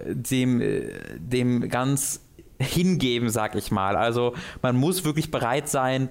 [0.06, 2.22] dem, äh, dem ganz
[2.60, 3.96] hingeben, sag ich mal.
[3.96, 6.10] Also man muss wirklich bereit sein,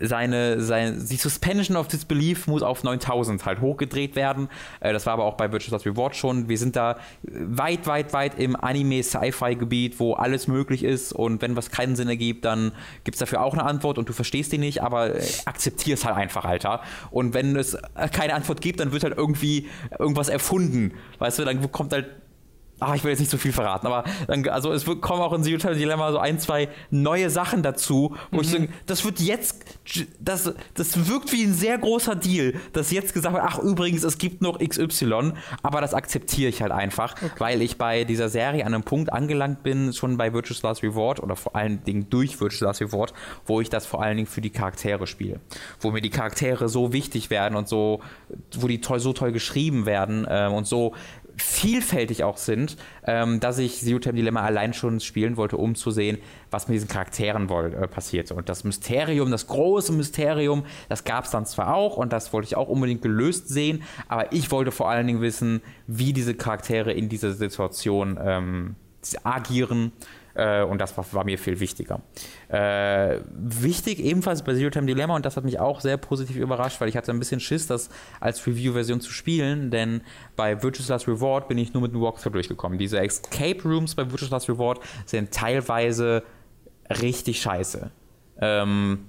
[0.00, 4.48] seine, seine die Suspension of Disbelief muss auf 9000 halt hochgedreht werden.
[4.80, 6.48] Äh, das war aber auch bei Virtual Last Reward schon.
[6.48, 11.70] Wir sind da weit, weit, weit im Anime-Sci-Fi-Gebiet, wo alles möglich ist und wenn was
[11.70, 12.72] keinen Sinn ergibt, dann
[13.04, 16.04] gibt es dafür auch eine Antwort und du verstehst die nicht, aber äh, akzeptier es
[16.04, 16.82] halt einfach, Alter.
[17.10, 17.76] Und wenn es
[18.12, 19.68] keine Antwort gibt, dann wird halt irgendwie
[19.98, 20.92] irgendwas erfunden.
[21.18, 22.06] Weißt du, dann kommt halt
[22.78, 25.32] Ach, ich will jetzt nicht so viel verraten, aber dann, also es wird, kommen auch
[25.32, 28.42] in Zero Dilemma so ein, zwei neue Sachen dazu, wo mhm.
[28.42, 29.64] ich denke, das wird jetzt,
[30.20, 34.18] das, das wirkt wie ein sehr großer Deal, dass jetzt gesagt wird, ach übrigens, es
[34.18, 37.30] gibt noch XY, aber das akzeptiere ich halt einfach, okay.
[37.38, 41.22] weil ich bei dieser Serie an einem Punkt angelangt bin, schon bei Virtuous Last Reward
[41.22, 43.14] oder vor allen Dingen durch Virtuous Last Reward,
[43.46, 45.40] wo ich das vor allen Dingen für die Charaktere spiele.
[45.80, 48.00] Wo mir die Charaktere so wichtig werden und so,
[48.54, 50.92] wo die toll, so toll geschrieben werden äh, und so
[51.36, 52.76] vielfältig auch sind,
[53.06, 56.18] ähm, dass ich Time Dilemma allein schon spielen wollte, um zu sehen,
[56.50, 58.30] was mit diesen Charakteren wohl, äh, passiert.
[58.32, 62.46] Und das Mysterium, das große Mysterium, das gab es dann zwar auch und das wollte
[62.46, 66.92] ich auch unbedingt gelöst sehen, aber ich wollte vor allen Dingen wissen, wie diese Charaktere
[66.92, 68.76] in dieser Situation ähm,
[69.22, 69.92] agieren
[70.36, 72.00] äh, und das war, war, mir viel wichtiger.
[72.48, 76.80] Äh, wichtig ebenfalls bei Zero Time Dilemma, und das hat mich auch sehr positiv überrascht,
[76.80, 77.88] weil ich hatte ein bisschen Schiss, das
[78.20, 80.02] als Review-Version zu spielen, denn
[80.36, 82.78] bei Virtuous Last Reward bin ich nur mit einem Walkthrough durchgekommen.
[82.78, 86.22] Diese Escape Rooms bei Virtuous Last Reward sind teilweise
[86.90, 87.90] richtig scheiße.
[88.40, 89.06] Ähm,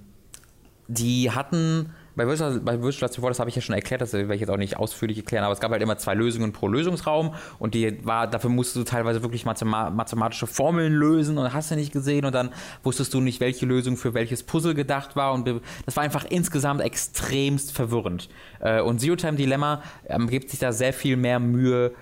[0.88, 4.34] die hatten bei Virtual, bei Virtual Last das habe ich ja schon erklärt, das werde
[4.34, 7.36] ich jetzt auch nicht ausführlich erklären, aber es gab halt immer zwei Lösungen pro Lösungsraum
[7.59, 11.93] und die war, dafür musstest du teilweise wirklich mathematische Formeln lösen und hast du nicht
[11.93, 12.49] gesehen und dann
[12.84, 15.47] wusstest du nicht, welche Lösung für welches Puzzle gedacht war und
[15.86, 18.30] das war einfach insgesamt extremst verwirrend.
[18.59, 21.93] Äh, und Zero Time Dilemma ähm, gibt sich da sehr viel mehr Mühe,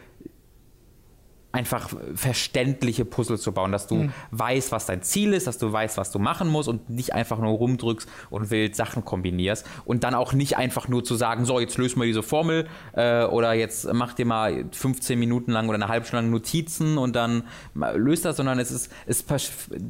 [1.55, 4.13] einfach verständliche Puzzle zu bauen, dass du mhm.
[4.31, 7.39] weißt, was dein Ziel ist, dass du weißt, was du machen musst und nicht einfach
[7.39, 11.59] nur rumdrückst und wild Sachen kombinierst und dann auch nicht einfach nur zu sagen, so,
[11.59, 15.75] jetzt lösen wir diese Formel äh, oder jetzt mach dir mal 15 Minuten lang oder
[15.75, 17.43] eine halbe Stunde lang Notizen und dann
[17.73, 19.23] löst das, sondern es ist, es,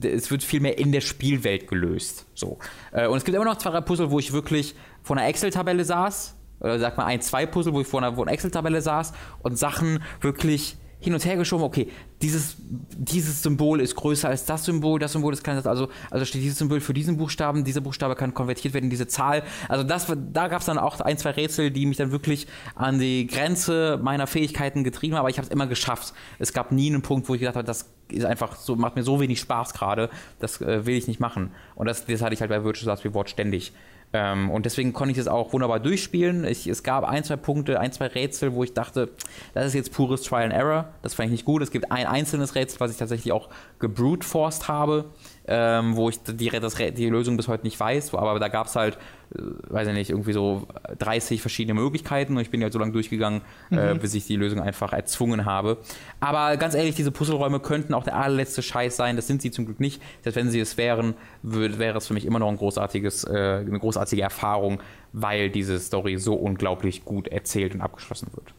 [0.03, 2.28] es wird viel mehr in der Spielwelt gelöst.
[2.36, 2.59] So.
[2.91, 6.36] Äh, und es gibt immer noch zwei Puzzle, wo ich wirklich vor einer Excel-Tabelle saß
[6.59, 10.03] oder sag mal ein, zwei Puzzle, wo ich vor einer, einer Excel-Tabelle saß und Sachen
[10.22, 11.88] wirklich hin und her geschoben, okay,
[12.22, 16.41] dieses, dieses Symbol ist größer als das Symbol, das Symbol ist kleiner, also, also steht
[16.41, 19.43] dieses Symbol für diesen Buchstaben, dieser Buchstabe kann konvertiert werden in diese Zahl.
[19.70, 22.99] Also das, da gab es dann auch ein, zwei Rätsel, die mich dann wirklich an
[22.99, 26.14] die Grenze meiner Fähigkeiten getrieben haben, aber ich habe es immer geschafft.
[26.39, 29.03] Es gab nie einen Punkt, wo ich gedacht habe, das ist einfach so, macht mir
[29.03, 31.51] so wenig Spaß gerade, das äh, will ich nicht machen.
[31.76, 33.74] Und das, das hatte ich halt bei Virtual Last Reward ständig.
[34.16, 36.45] Ähm, und deswegen konnte ich das auch wunderbar durchspielen.
[36.45, 39.09] Ich, es gab ein, zwei Punkte, ein, zwei Rätsel, wo ich dachte,
[39.53, 40.88] das ist jetzt pures Trial and Error.
[41.01, 41.61] Das fand ich nicht gut.
[41.61, 43.49] Es gibt ein einzelnes Rätsel, was ich tatsächlich auch
[43.80, 45.05] gebrute forced habe
[45.48, 48.76] ähm, wo ich die, das, die Lösung bis heute nicht weiß, aber da gab es
[48.76, 48.98] halt,
[49.36, 50.68] äh, weiß ich nicht, irgendwie so
[50.98, 53.41] 30 verschiedene Möglichkeiten und ich bin ja so lange durchgegangen,
[53.72, 53.80] äh, mhm.
[53.80, 55.78] äh, bis ich die Lösung einfach erzwungen habe.
[56.20, 59.66] Aber ganz ehrlich, diese Puzzleräume könnten auch der allerletzte Scheiß sein, das sind sie zum
[59.66, 60.02] Glück nicht.
[60.24, 63.64] Selbst wenn sie es wären, würd, wäre es für mich immer noch ein großartiges, äh,
[63.66, 64.82] eine großartige Erfahrung,
[65.14, 68.54] weil diese Story so unglaublich gut erzählt und abgeschlossen wird.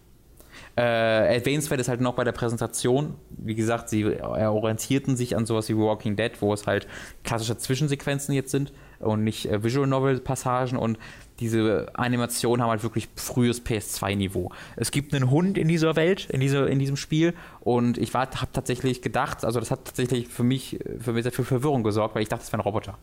[0.79, 5.71] Äh, erwähnenswert ist halt noch bei der Präsentation, wie gesagt, sie orientierten sich an sowas
[5.71, 6.87] wie Walking Dead, wo es halt
[7.25, 10.99] klassische Zwischensequenzen jetzt sind und nicht äh, Visual Novel Passagen und
[11.41, 14.53] diese Animationen haben halt wirklich frühes PS2-Niveau.
[14.77, 18.31] Es gibt einen Hund in dieser Welt, in, diese, in diesem Spiel und ich habe
[18.53, 22.29] tatsächlich gedacht, also das hat tatsächlich für mich, für mich für Verwirrung gesorgt, weil ich
[22.29, 22.99] dachte, es wäre ein Roboter.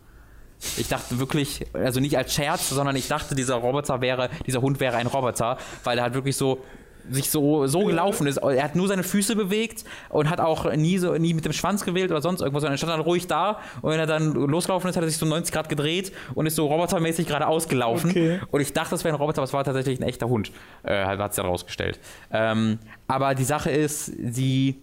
[0.77, 4.79] Ich dachte wirklich, also nicht als Scherz, sondern ich dachte, dieser Roboter wäre, dieser Hund
[4.79, 6.63] wäre ein Roboter, weil er halt wirklich so
[7.09, 8.37] sich so, so gelaufen ist.
[8.37, 11.85] Er hat nur seine Füße bewegt und hat auch nie, so, nie mit dem Schwanz
[11.85, 14.89] gewählt oder sonst irgendwas, sondern er stand dann ruhig da und wenn er dann losgelaufen
[14.89, 18.11] ist, hat er sich so 90 Grad gedreht und ist so robotermäßig gerade ausgelaufen.
[18.11, 18.39] Okay.
[18.51, 20.51] Und ich dachte, das wäre ein Roboter, aber es war tatsächlich ein echter Hund,
[20.83, 21.99] äh, hat es dann rausgestellt.
[22.31, 24.81] Ähm, aber die Sache ist, sie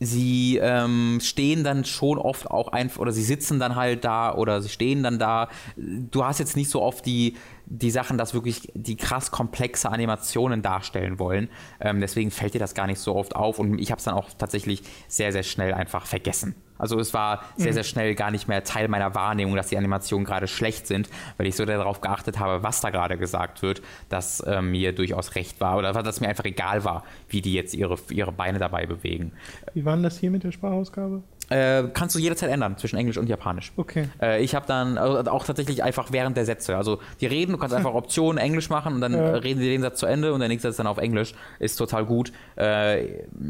[0.00, 4.60] sie ähm, stehen dann schon oft auch einfach, oder sie sitzen dann halt da oder
[4.60, 5.48] sie stehen dann da.
[5.76, 7.34] Du hast jetzt nicht so oft die,
[7.66, 11.48] die Sachen, dass wirklich die krass komplexe Animationen darstellen wollen.
[11.80, 14.14] Ähm, deswegen fällt dir das gar nicht so oft auf und ich habe es dann
[14.14, 16.54] auch tatsächlich sehr, sehr schnell einfach vergessen.
[16.78, 17.74] Also es war sehr, mhm.
[17.74, 21.46] sehr schnell gar nicht mehr Teil meiner Wahrnehmung, dass die Animationen gerade schlecht sind, weil
[21.46, 25.60] ich so darauf geachtet habe, was da gerade gesagt wird, dass äh, mir durchaus recht
[25.60, 29.32] war oder dass mir einfach egal war, wie die jetzt ihre, ihre Beine dabei bewegen.
[29.74, 31.22] Wie war denn das hier mit der Sprachausgabe?
[31.48, 33.72] Äh, kannst du jederzeit ändern zwischen Englisch und Japanisch.
[33.76, 34.08] Okay.
[34.20, 36.76] Äh, ich habe dann also auch tatsächlich einfach während der Sätze.
[36.76, 39.34] Also die reden, du kannst einfach Optionen Englisch machen und dann ja.
[39.36, 41.34] reden sie den Satz zu Ende und der nächste Satz dann auf Englisch.
[41.58, 42.32] Ist total gut.
[42.56, 43.04] Äh,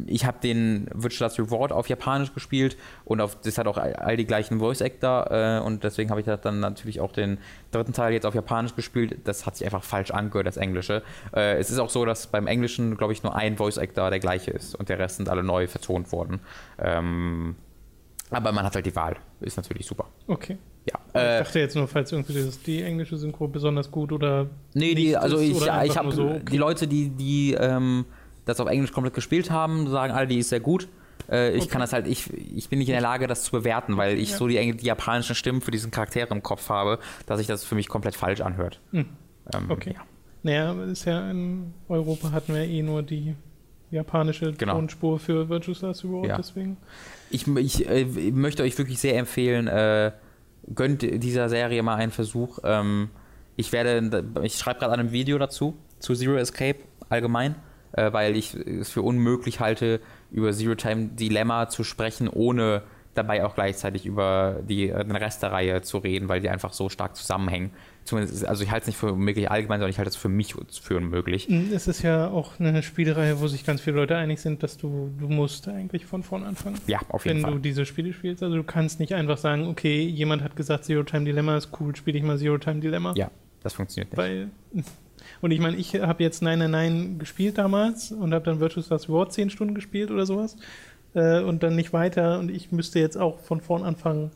[0.07, 4.16] ich habe den Virtual Last Reward auf Japanisch gespielt und auf, das hat auch all
[4.16, 7.38] die gleichen Voice Actor äh, und deswegen habe ich dann natürlich auch den
[7.70, 9.20] dritten Teil jetzt auf Japanisch gespielt.
[9.24, 11.03] Das hat sich einfach falsch angehört, das Englische.
[11.34, 14.20] Äh, es ist auch so, dass beim Englischen, glaube ich, nur ein Voice Actor der
[14.20, 16.40] gleiche ist und der Rest sind alle neu vertont worden.
[16.78, 17.57] Ähm,
[18.31, 19.16] aber man hat halt die Wahl.
[19.41, 20.07] Ist natürlich super.
[20.27, 20.59] Okay.
[20.89, 21.01] Ja.
[21.09, 24.49] Ich äh, dachte jetzt nur, falls irgendwie das, die englische Synchro besonders gut oder.
[24.74, 26.43] Nee, die, also ich, ja, ich habe so, okay.
[26.51, 28.05] die Leute, die, die ähm,
[28.45, 30.89] das auf Englisch komplett gespielt haben, sagen alle, die ist sehr gut.
[31.31, 31.72] Äh, ich okay.
[31.72, 34.31] kann das halt, ich, ich bin nicht in der Lage, das zu bewerten, weil ich
[34.31, 34.37] ja.
[34.37, 37.74] so die, die, japanischen Stimmen für diesen Charakter im Kopf habe, dass sich das für
[37.74, 38.81] mich komplett falsch anhört.
[38.93, 39.07] Hm.
[39.53, 39.95] Ähm, okay.
[39.95, 40.03] Ja.
[40.43, 43.35] Naja, ist ja in Europa hatten wir eh nur die
[43.91, 44.74] japanische genau.
[44.74, 46.37] Tonspur für Virtual Last Reward, ja.
[46.37, 46.76] deswegen.
[47.30, 50.12] Ich, ich äh, möchte euch wirklich sehr empfehlen, äh,
[50.74, 52.59] gönnt dieser Serie mal einen Versuch.
[52.64, 53.11] Ähm,
[53.57, 57.55] ich werde, ich schreibe gerade an einem Video dazu, zu Zero Escape allgemein,
[57.93, 62.82] äh, weil ich es für unmöglich halte, über Zero Time Dilemma zu sprechen, ohne
[63.17, 66.89] dabei auch gleichzeitig über die, den Rest der Reihe zu reden, weil die einfach so
[66.89, 67.71] stark zusammenhängen
[68.07, 70.55] zumindest, also ich halte es nicht für möglich allgemein, sondern ich halte es für mich
[70.71, 71.49] für unmöglich.
[71.49, 74.77] Mm, es ist ja auch eine Spielereihe, wo sich ganz viele Leute einig sind, dass
[74.77, 76.79] du, du musst eigentlich von vorn anfangen.
[76.87, 77.51] Ja, auf jeden wenn Fall.
[77.51, 78.43] Wenn du diese Spiele spielst.
[78.43, 81.95] Also du kannst nicht einfach sagen, okay, jemand hat gesagt, Zero Time Dilemma ist cool,
[81.95, 83.12] spiele ich mal Zero Time Dilemma.
[83.17, 83.31] Ja,
[83.62, 84.19] das funktioniert nicht.
[84.19, 84.51] Weil,
[85.41, 89.09] und ich meine, ich habe jetzt Nein, Nein gespielt damals und habe dann Virtual Stars
[89.09, 90.57] War 10 Stunden gespielt oder sowas
[91.17, 94.31] äh, und dann nicht weiter und ich müsste jetzt auch von vorn anfangen,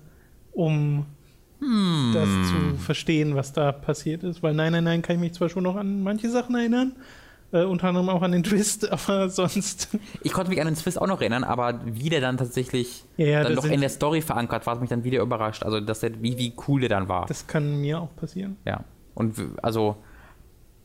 [0.53, 1.07] um
[1.61, 2.12] hm.
[2.14, 4.43] das zu verstehen, was da passiert ist.
[4.43, 6.93] Weil nein, nein, nein, kann ich mich zwar schon noch an manche Sachen erinnern,
[7.53, 9.89] äh, unter anderem auch an den Twist, aber sonst.
[10.22, 13.26] Ich konnte mich an den Twist auch noch erinnern, aber wie der dann tatsächlich ja,
[13.26, 15.62] ja, dann noch in der Story verankert war, hat mich dann wieder überrascht.
[15.62, 17.26] Also, dass der, wie, wie cool der dann war.
[17.26, 18.57] Das kann mir auch passieren.
[18.64, 18.85] Ja.
[19.14, 19.97] Und also,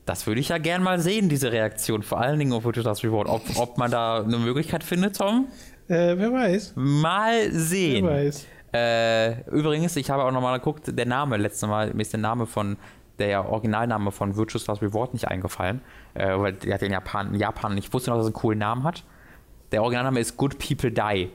[0.05, 2.03] das würde ich ja gern mal sehen, diese Reaktion.
[2.03, 3.29] Vor allen Dingen auf Last Reward.
[3.29, 5.47] Ob, ob man da eine Möglichkeit findet, Tom?
[5.87, 6.73] Äh, wer weiß.
[6.75, 8.05] Mal sehen.
[8.05, 8.47] Wer weiß.
[8.73, 12.45] Äh, übrigens, ich habe auch nochmal geguckt, der Name, letztes Mal, mir ist der Name
[12.45, 12.77] von,
[13.19, 15.81] der Originalname von Virtuous Last Reward nicht eingefallen,
[16.13, 18.59] äh, weil der hat den Japan, in Japan, ich wusste noch, dass er einen coolen
[18.59, 19.03] Namen hat.
[19.71, 21.29] Der Originalname ist Good People Die.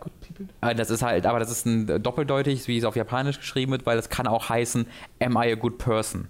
[0.00, 0.46] Good People?
[0.62, 3.86] Äh, das ist halt, aber das ist ein doppeldeutig, wie es auf Japanisch geschrieben wird,
[3.86, 4.86] weil das kann auch heißen,
[5.20, 6.28] Am I a good person?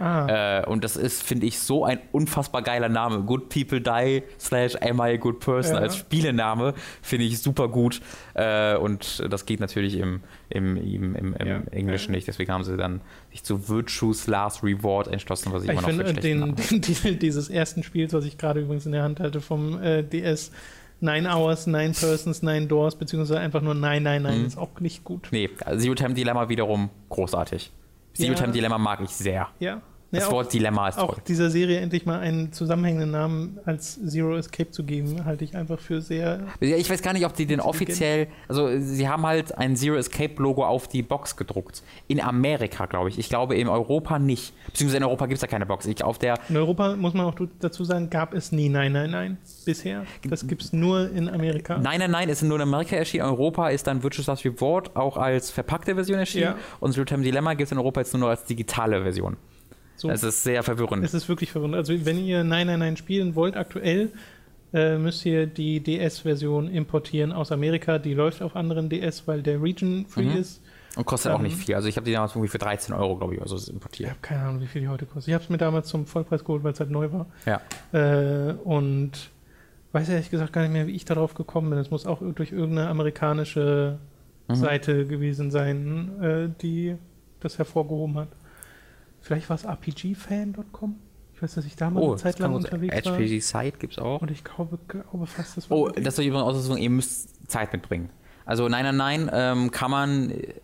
[0.00, 0.60] Ah.
[0.60, 3.20] Äh, und das ist, finde ich, so ein unfassbar geiler Name.
[3.22, 5.82] Good People Die slash Am I a Good Person ja.
[5.82, 6.72] als Spielename
[7.02, 8.00] finde ich super gut.
[8.32, 11.60] Äh, und das geht natürlich im, im, im, im, im ja.
[11.70, 12.26] Englischen nicht.
[12.26, 15.88] Deswegen haben sie dann sich zu Virtue's Last Reward entschlossen, was ich, ich immer noch
[15.88, 19.42] finde den, den Titel dieses ersten Spiels, was ich gerade übrigens in der Hand halte
[19.42, 20.50] vom äh, DS,
[21.00, 24.46] Nine Hours, Nine Persons, Nine Doors, beziehungsweise einfach nur Nein, Nein, Nein, mhm.
[24.46, 25.28] ist auch nicht gut.
[25.30, 27.70] Nee, Zero Time Dilemma wiederum großartig.
[28.14, 29.48] Zero Time Dilemma mag ich sehr.
[29.60, 29.82] Ja.
[30.12, 31.22] Das ja, Wort Dilemma ist auch toll.
[31.28, 35.78] dieser Serie endlich mal einen zusammenhängenden Namen als Zero Escape zu geben, halte ich einfach
[35.78, 36.40] für sehr.
[36.60, 38.26] Ja, ich weiß gar nicht, ob die den offiziell.
[38.48, 41.82] Also, sie haben halt ein Zero Escape Logo auf die Box gedruckt.
[42.08, 43.18] In Amerika, glaube ich.
[43.18, 44.52] Ich glaube, in Europa nicht.
[44.66, 45.86] Beziehungsweise in Europa gibt es ja keine Box.
[45.86, 49.10] Ich, auf der in Europa, muss man auch dazu sagen, gab es nie Nein, Nein,
[49.10, 50.04] Nein bisher.
[50.28, 51.78] Das gibt es nur in Amerika.
[51.78, 53.24] Nein, Nein, Nein ist nur in Amerika erschienen.
[53.24, 56.44] In Europa ist dann Virtuous Last Reward auch als verpackte Version erschienen.
[56.44, 56.56] Ja.
[56.80, 59.36] Und Zero Time Dilemma gibt es in Europa jetzt nur noch als digitale Version.
[60.00, 60.10] So.
[60.10, 61.04] Es ist sehr verwirrend.
[61.04, 61.74] Es ist wirklich verwirrend.
[61.74, 64.10] Also wenn ihr Nein, Nein, Nein spielen wollt, aktuell
[64.72, 67.98] äh, müsst ihr die DS-Version importieren aus Amerika.
[67.98, 70.36] Die läuft auf anderen DS, weil der Region free mhm.
[70.36, 70.62] ist.
[70.96, 71.74] Und kostet ähm, auch nicht viel.
[71.74, 74.08] Also ich habe die damals irgendwie für 13 Euro, glaube ich, also importiert.
[74.08, 75.28] Ich habe keine Ahnung, wie viel die heute kostet.
[75.28, 77.26] Ich habe es mir damals zum Vollpreis geholt, weil es halt neu war.
[77.44, 77.60] Ja.
[77.92, 79.12] Äh, und
[79.92, 81.78] weiß ehrlich gesagt gar nicht mehr, wie ich darauf gekommen bin.
[81.78, 83.98] Es muss auch durch irgendeine amerikanische
[84.48, 84.54] mhm.
[84.54, 86.96] Seite gewesen sein, äh, die
[87.40, 88.28] das hervorgehoben hat.
[89.20, 90.96] Vielleicht war es rpgfan.com?
[91.34, 93.18] Ich weiß, dass ich da mal oh, eine Zeit lang unterwegs RPG war.
[93.18, 94.20] RPG Site gibt es auch.
[94.20, 95.78] Und ich glaube, glaube fast, das war.
[95.78, 98.10] Oh, das soll übrigens auch sagen, ihr müsst Zeit mitbringen.
[98.44, 100.54] Also nein, nein, nein, ähm, kann man, äh,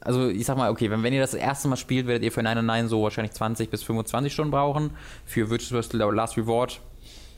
[0.00, 2.42] also ich sag mal, okay, wenn, wenn ihr das, erste Mal spielt, werdet ihr für
[2.42, 4.90] nein, nein, nein so wahrscheinlich 20 bis 25 Stunden brauchen.
[5.24, 6.80] Für Virtuous Last Reward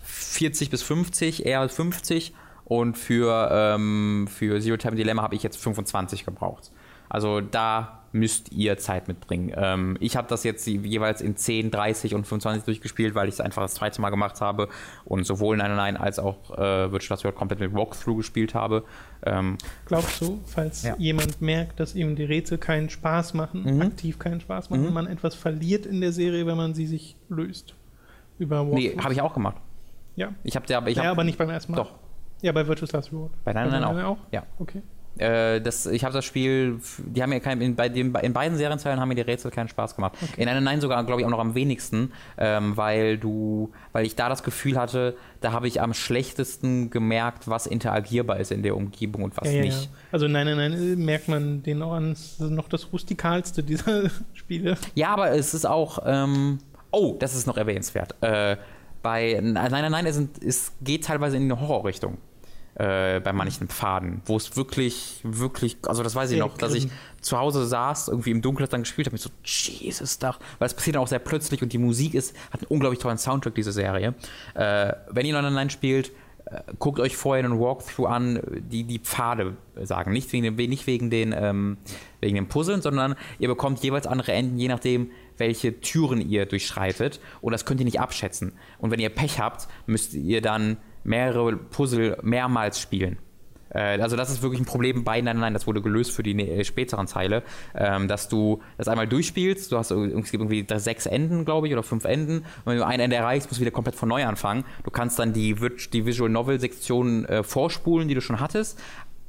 [0.03, 2.35] 40 bis 50, eher 50.
[2.65, 6.73] Und für, ähm, für Zero Time Dilemma habe ich jetzt 25 gebraucht.
[7.09, 9.53] Also da müsst ihr Zeit mitbringen.
[9.57, 13.41] Ähm, ich habe das jetzt jeweils in 10, 30 und 25 durchgespielt, weil ich es
[13.41, 14.69] einfach das zweite Mal gemacht habe
[15.05, 18.85] und sowohl 999 als auch äh, Virtual Last komplett mit Walkthrough gespielt habe.
[19.25, 20.95] Ähm, Glaubst du, falls ja.
[20.99, 23.83] jemand merkt, dass ihm die Rätsel keinen Spaß machen, mhm.
[23.83, 24.93] aktiv keinen Spaß machen, mhm.
[24.93, 27.75] man etwas verliert in der Serie, wenn man sie sich löst?
[28.39, 28.79] Über Walkthrough?
[28.79, 29.57] Nee, habe ich auch gemacht.
[30.17, 30.33] Ja.
[30.45, 31.79] Ich habe ja, ich hab, ja, aber nicht beim ersten Mal.
[31.79, 31.93] Doch.
[32.43, 33.33] Ja, bei Virtual Last Reward.
[33.45, 34.11] Bei 999 auch.
[34.11, 34.33] auch.
[34.33, 34.43] Ja.
[34.59, 34.83] Okay.
[35.19, 38.59] Äh, das, ich habe das Spiel, die haben mir kein, in, bei dem, in beiden
[38.59, 40.15] Serienteilen haben mir die Rätsel keinen Spaß gemacht.
[40.21, 40.43] Okay.
[40.43, 44.15] In einer Nein sogar, glaube ich, auch noch am wenigsten, ähm, weil du, weil ich
[44.15, 48.77] da das Gefühl hatte, da habe ich am schlechtesten gemerkt, was interagierbar ist in der
[48.77, 49.85] Umgebung und was ja, nicht.
[49.85, 49.91] Ja.
[50.13, 54.11] Also nein, nein, nein, merkt man den auch an, das ist noch das rustikalste dieser
[54.35, 54.77] Spiele.
[54.95, 56.59] Ja, aber es ist auch, ähm,
[56.91, 58.15] oh, das ist noch erwähnenswert.
[58.21, 58.57] Äh,
[59.03, 62.19] bei Nein, nein, nein, es, es geht teilweise in eine Horrorrichtung
[62.79, 66.89] äh, bei manchen Pfaden, wo es wirklich, wirklich, also das weiß ich noch, dass ich
[67.23, 70.75] zu Hause saß, irgendwie im Dunkeln dann gespielt habe, ich so, Jesus, da, weil es
[70.75, 73.73] passiert dann auch sehr plötzlich und die Musik ist, hat einen unglaublich tollen Soundtrack, diese
[73.73, 74.15] Serie.
[74.55, 76.13] Äh, wenn ihr online spielt,
[76.45, 80.13] äh, guckt euch vorher einen Walkthrough an, die die Pfade sagen.
[80.13, 81.79] Nicht wegen, den, nicht wegen den, ähm,
[82.21, 87.21] wegen den Puzzeln, sondern ihr bekommt jeweils andere Enden, je nachdem, welche Türen ihr durchschreitet.
[87.41, 88.53] Und das könnt ihr nicht abschätzen.
[88.79, 90.77] Und wenn ihr Pech habt, müsst ihr dann
[91.07, 93.19] mehrere Puzzle mehrmals spielen.
[93.71, 96.39] Äh, also das ist wirklich ein Problem bei Nein, nein, das wurde gelöst für die
[96.39, 97.43] äh, späteren Teile,
[97.75, 101.73] ähm, dass du das einmal durchspielst, du hast es gibt irgendwie sechs Enden, glaube ich,
[101.73, 104.25] oder fünf Enden, und wenn du ein Ende erreichst, musst du wieder komplett von neu
[104.25, 104.65] anfangen.
[104.85, 108.81] Du kannst dann die, Visual Novel Sektion äh, vorspulen, die du schon hattest,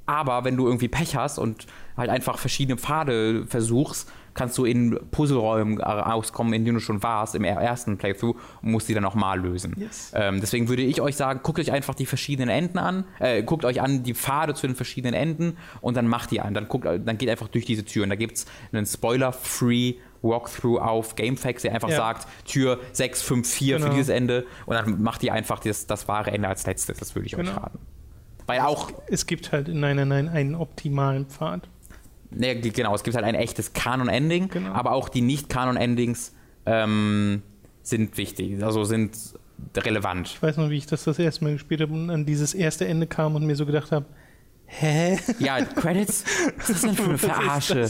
[0.05, 1.67] aber wenn du irgendwie Pech hast und
[1.97, 7.35] halt einfach verschiedene Pfade versuchst, kannst du in Puzzleräumen auskommen, in denen du schon warst
[7.35, 9.73] im ersten Playthrough und musst die dann nochmal lösen.
[9.77, 10.11] Yes.
[10.13, 13.65] Ähm, deswegen würde ich euch sagen, guckt euch einfach die verschiedenen Enden an, äh, guckt
[13.65, 16.53] euch an die Pfade zu den verschiedenen Enden und dann macht die an.
[16.53, 18.09] Dann, guckt, dann geht einfach durch diese Türen.
[18.09, 21.97] Da gibt es einen Spoiler-Free Walkthrough auf GameFAQs, der einfach ja.
[21.97, 23.85] sagt, Tür 654 genau.
[23.85, 26.97] für dieses Ende und dann macht ihr einfach das, das wahre Ende als letztes.
[26.97, 27.51] Das würde ich genau.
[27.51, 27.79] euch raten.
[28.47, 28.91] Weil auch.
[29.07, 31.67] Es gibt halt in Nein, Nein, einen optimalen Pfad.
[32.29, 34.73] Ne, genau, es gibt halt ein echtes Kanon-Ending, genau.
[34.73, 36.33] aber auch die Nicht-Kanon-Endings
[36.65, 37.41] ähm,
[37.83, 39.17] sind wichtig, also sind
[39.75, 40.27] relevant.
[40.27, 42.87] Ich weiß noch, wie ich das das erste Mal gespielt habe und an dieses erste
[42.87, 44.05] Ende kam und mir so gedacht habe,
[44.69, 45.17] Hä?
[45.39, 46.25] Ja, Credits?
[46.57, 47.89] Was ist das denn für eine Verarsche?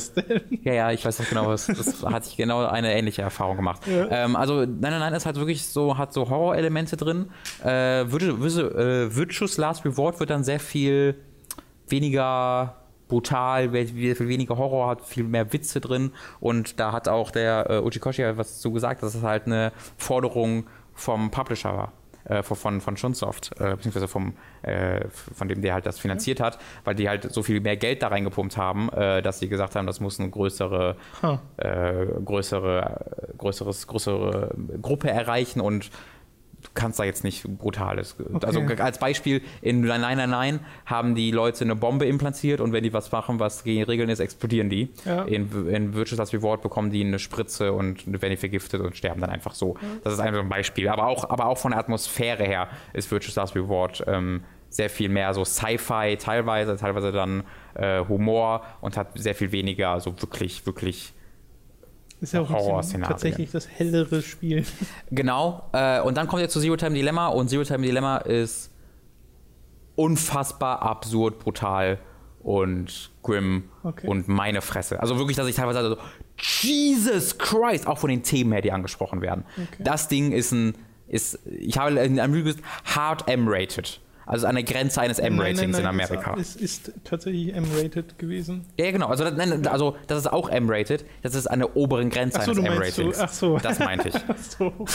[0.61, 1.65] Ja, ja, ich weiß noch genau, was.
[1.65, 3.81] Das hatte ich genau eine ähnliche Erfahrung gemacht.
[3.87, 4.07] Ja.
[4.11, 7.31] Ähm, also, nein, nein, nein, ist halt wirklich so, hat so Horror-Elemente drin.
[7.63, 11.15] Äh, Virtuous Last Reward wird dann sehr viel
[11.87, 12.76] weniger
[13.07, 16.11] brutal, viel weniger Horror hat, viel mehr Witze drin.
[16.39, 20.65] Und da hat auch der äh, Uchikoshi was zu gesagt, dass es halt eine Forderung
[20.93, 21.93] vom Publisher war.
[22.25, 24.33] äh, von, von Schunsoft, äh, beziehungsweise vom,
[24.63, 28.01] äh, von dem, der halt das finanziert hat, weil die halt so viel mehr Geld
[28.03, 31.37] da reingepumpt haben, äh, dass sie gesagt haben, das muss eine größere, Huh.
[31.55, 33.05] äh, größere,
[33.37, 35.89] größeres, größere Gruppe erreichen und
[36.67, 38.15] du kannst da jetzt nicht brutales.
[38.41, 42.83] Also als Beispiel, in Nein, Nein, Nein haben die Leute eine Bombe implantiert und wenn
[42.83, 44.89] die was machen, was gegen Regeln ist, explodieren die.
[45.05, 45.23] Ja.
[45.23, 49.21] In, in Virtual Last Reward bekommen die eine Spritze und werden die vergiftet und sterben
[49.21, 49.75] dann einfach so.
[50.03, 50.89] Das ist einfach ein Beispiel.
[50.89, 55.09] Aber auch, aber auch von der Atmosphäre her ist Virtual Last Reward ähm, sehr viel
[55.09, 57.43] mehr so Sci-Fi teilweise, teilweise dann
[57.75, 61.13] äh, Humor und hat sehr viel weniger so wirklich, wirklich
[62.19, 64.65] Ist ja auch tatsächlich das hellere Spiel.
[65.11, 65.69] Genau.
[65.73, 68.71] Äh, und dann kommt ihr zu Zero Time Dilemma und Zero Time Dilemma ist
[69.95, 71.99] unfassbar absurd, brutal
[72.41, 74.07] und grim Okay.
[74.07, 74.99] und meine Fresse.
[74.99, 75.97] Also wirklich, dass ich teilweise so,
[76.61, 79.43] Jesus Christ, auch von den Themen her, die angesprochen werden.
[79.55, 79.83] Okay.
[79.83, 80.75] Das Ding ist ein,
[81.07, 82.65] ist, ich habe in einem Review gesagt,
[82.95, 83.99] hard M-rated.
[84.27, 86.35] Also an der Grenze eines M-Ratings in Amerika.
[86.39, 88.65] Es ist tatsächlich M-rated gewesen.
[88.77, 89.07] Ja, ja, genau.
[89.07, 91.05] Also, das- nein, also das ist auch M-rated.
[91.23, 93.19] Das ist an der oberen Grenze Ach so, eines M-Ratings.
[93.19, 93.57] ach so.
[93.57, 94.15] Das meinte ich.
[94.59, 94.73] So.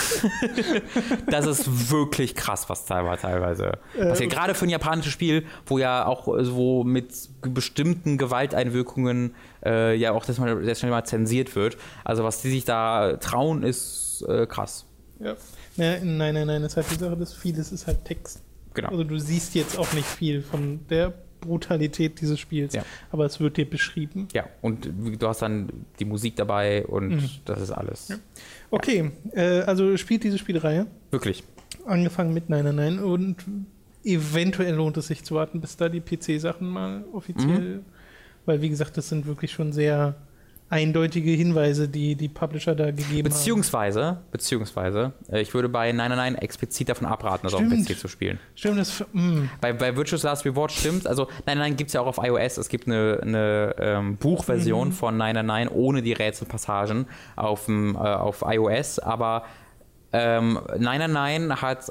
[1.29, 4.31] Das ist wirklich krass, was teilweise, teilweise Äh, passiert.
[4.31, 7.11] Gerade für ein japanisches Spiel, wo ja auch äh, so mit
[7.41, 11.77] bestimmten Gewalteinwirkungen äh, ja auch das mal, sehr schnell mal zensiert wird.
[12.03, 14.85] Also was die sich da trauen, ist äh, krass.
[15.19, 15.35] Ja.
[15.75, 18.41] Nein, nein, nein, das ist halt die Sache, dass vieles ist halt Text.
[18.73, 18.89] Genau.
[18.89, 22.85] Also du siehst jetzt auch nicht viel von der Brutalität dieses Spiels, Ja.
[23.11, 24.27] aber es wird dir beschrieben.
[24.33, 25.69] Ja, und du hast dann
[25.99, 27.29] die Musik dabei und Mhm.
[27.45, 28.09] das ist alles.
[28.71, 31.43] Okay, äh, also spielt diese Spielreihe, Wirklich.
[31.85, 33.35] angefangen mit Nein, nein, nein und
[34.05, 37.85] eventuell lohnt es sich zu warten, bis da die PC-Sachen mal offiziell, Mhm.
[38.45, 40.15] weil wie gesagt, das sind wirklich schon sehr
[40.73, 46.89] eindeutige Hinweise, die die Publisher da gegeben Beziehungsweise, beziehungsweise, äh, ich würde bei 999 explizit
[46.89, 47.87] davon abraten, das auf dem Stimmt.
[47.87, 48.37] PC zu spielen.
[48.39, 48.55] haben.
[48.55, 51.07] Stimmt, das, mh, Bei, bei Virtual Last Reward stimmt.
[51.07, 52.57] Also, nein, nein, gibt es ja auch auf iOS.
[52.57, 54.91] Es gibt eine, eine ähm, Buchversion Mhm.
[54.93, 57.05] von 999 ohne die Rätselpassagen
[57.35, 58.99] auf, äh, auf iOS.
[58.99, 59.43] Aber
[60.11, 61.89] ähm, 999 hat,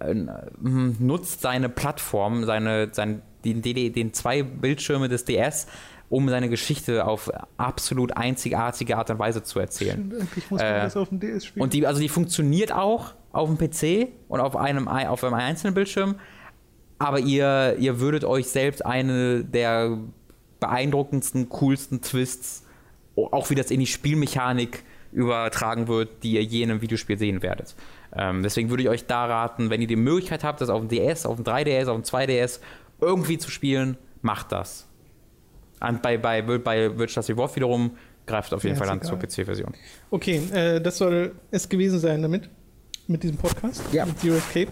[0.00, 0.14] äh,
[0.60, 5.66] nutzt seine Plattform, seine, sein, den, den, den zwei Bildschirme des DS,
[6.10, 9.92] um seine Geschichte auf absolut einzigartige Art und Weise zu erzählen.
[10.10, 11.62] stimmt, eigentlich muss Äh, das auf dem DS spielen.
[11.62, 15.34] Und die, also die funktioniert auch auf dem PC und auf einem, ei- auf einem
[15.34, 16.16] einzelnen Bildschirm,
[16.98, 19.96] aber ihr, ihr würdet euch selbst eine der
[20.58, 22.64] beeindruckendsten, coolsten Twists,
[23.16, 24.82] auch wie das in die Spielmechanik
[25.12, 27.74] übertragen wird, die ihr je in einem Videospiel sehen werdet.
[28.14, 30.88] Ähm, deswegen würde ich euch da raten, wenn ihr die Möglichkeit habt, das auf dem
[30.88, 32.60] DS, auf dem 3DS, auf dem 2DS
[33.00, 34.86] irgendwie zu spielen, macht das.
[35.80, 39.18] Und bei, bei, bei Virtual Last Reward wiederum greift auf jeden Ja, Fall dann zur.
[39.18, 39.72] PC-Version.
[40.10, 42.48] Okay, äh, das soll es gewesen sein damit,
[43.06, 44.04] mit diesem Podcast, Ja.
[44.06, 44.68] mit Zero Escape.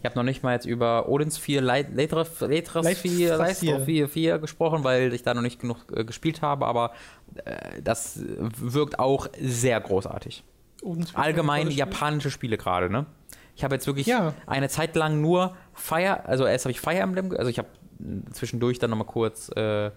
[0.00, 3.60] Ich habe noch nicht mal jetzt über Odins 4 Leit- Leitras Leitras Leit- 4, Leit-
[3.62, 6.92] Leitras 4, 4 gesprochen, weil ich da noch nicht genug äh, gespielt habe, aber
[7.44, 10.42] äh, das wirkt auch sehr großartig.
[11.14, 13.06] Allgemein japanische Spiele gerade, ne?
[13.56, 14.32] Ich habe jetzt wirklich Ja.
[14.46, 17.68] eine Zeit lang nur Fire, also erst habe ich Fire Emblem, ge- also ich habe
[18.00, 19.90] äh, zwischendurch dann nochmal kurz, äh,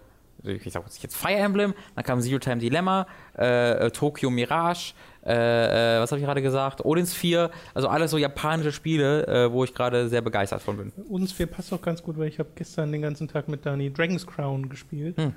[0.44, 3.06] ich sag jetzt Fire Emblem, dann kam Zero Time Dilemma,
[3.38, 4.92] äh, äh, Tokyo Mirage,
[5.24, 6.84] äh, äh, was habe ich gerade gesagt?
[6.84, 10.92] Odins 4, also alles so japanische Spiele, äh, wo ich gerade sehr begeistert von bin.
[11.08, 13.92] Odins 4 passt auch ganz gut, weil ich habe gestern den ganzen Tag mit Dani
[13.92, 15.16] Dragon's Crown gespielt.
[15.16, 15.32] Hm.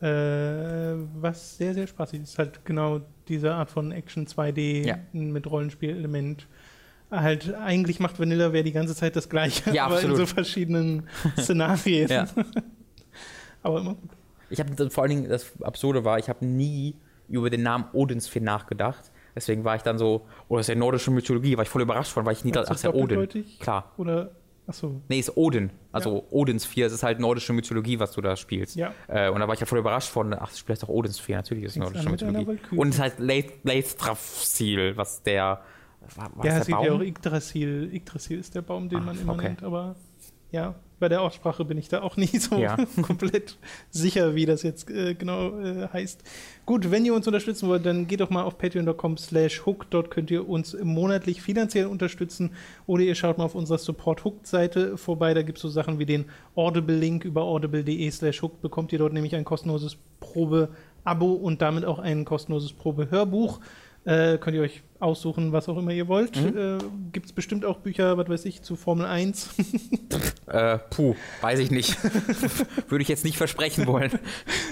[0.00, 2.36] Äh, was sehr, sehr spaßig ist.
[2.38, 4.98] Halt genau diese Art von Action 2D Ja.
[5.12, 6.46] mit Rollenspielelement.
[7.10, 10.18] Halt, eigentlich macht Vanillaware die ganze Zeit das Gleiche, Ja, aber absolut.
[10.18, 11.08] in so verschiedenen
[11.38, 12.08] Szenarien.
[12.08, 12.26] Ja.
[13.62, 14.10] Aber immer gut.
[14.52, 16.94] Ich habe vor allen Dingen, das Absurde war, ich habe nie
[17.28, 19.10] über den Namen Odins 4 nachgedacht.
[19.34, 22.12] Deswegen war ich dann so, oh, das ist ja nordische Mythologie, war ich voll überrascht
[22.12, 23.26] von, weil ich nie dachte, ach, Ist ja Odin.
[23.60, 23.92] Klar.
[23.96, 24.32] Oder,
[24.66, 25.70] achso, Nee, ist Odin.
[25.90, 28.76] Also Odins 4, es ist halt nordische Mythologie, was du da spielst.
[28.76, 28.92] Ja.
[29.08, 31.18] Äh, und da war ich ja voll überrascht von, ach, das Spiel heißt doch Odins
[31.18, 32.58] 4, natürlich ist es nordische Mythologie.
[32.76, 35.62] Und es heißt Leithrafsil, was der,
[36.16, 37.00] war, war ja, es der gibt ja auch?
[37.00, 37.90] Yggdrasil.
[37.94, 39.48] Yggdrasil ist der Baum, den Ah, man immer okay.
[39.48, 39.96] nennt, aber
[40.50, 42.76] ja, bei der Aussprache bin ich da auch nicht so Ja.
[43.02, 43.58] komplett
[43.90, 46.22] sicher, wie das jetzt äh, genau äh, heißt.
[46.64, 49.86] Gut, wenn ihr uns unterstützen wollt, dann geht doch mal auf patreon.com slash hook.
[49.90, 52.52] Dort könnt ihr uns monatlich finanziell unterstützen
[52.86, 55.34] oder ihr schaut mal auf unserer Support-Hooked-Seite vorbei.
[55.34, 58.62] Da gibt es so Sachen wie den Audible-Link über audible.de slash hooked.
[58.62, 63.58] Bekommt ihr dort nämlich ein kostenloses Probe-Abo und damit auch ein kostenloses Probe-Hörbuch.
[64.04, 66.34] Äh, könnt ihr euch aussuchen, was auch immer ihr wollt.
[66.36, 66.56] Mhm.
[66.58, 66.78] Äh,
[67.12, 69.50] Gibt es bestimmt auch Bücher, was weiß ich, zu Formel 1.
[70.48, 71.96] Äh, puh, weiß ich nicht.
[72.88, 74.10] Würde ich jetzt nicht versprechen wollen.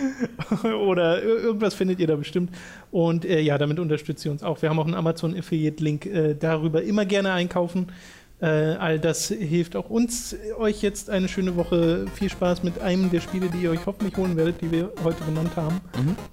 [0.63, 2.51] oder ir- irgendwas findet ihr da bestimmt.
[2.91, 4.61] Und äh, ja, damit unterstützt ihr uns auch.
[4.61, 6.83] Wir haben auch einen Amazon-Affiliate-Link äh, darüber.
[6.83, 7.87] Immer gerne einkaufen.
[8.43, 10.37] Äh, all das hilft auch uns.
[10.59, 12.05] Euch jetzt eine schöne Woche.
[12.15, 15.25] Viel Spaß mit einem der Spiele, die ihr euch hoffentlich holen werdet, die wir heute
[15.25, 15.81] genannt haben.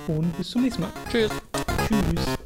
[0.07, 0.91] Und bis zum nächsten Mal.
[1.09, 1.31] Tschüss.
[1.87, 2.36] Tschüss.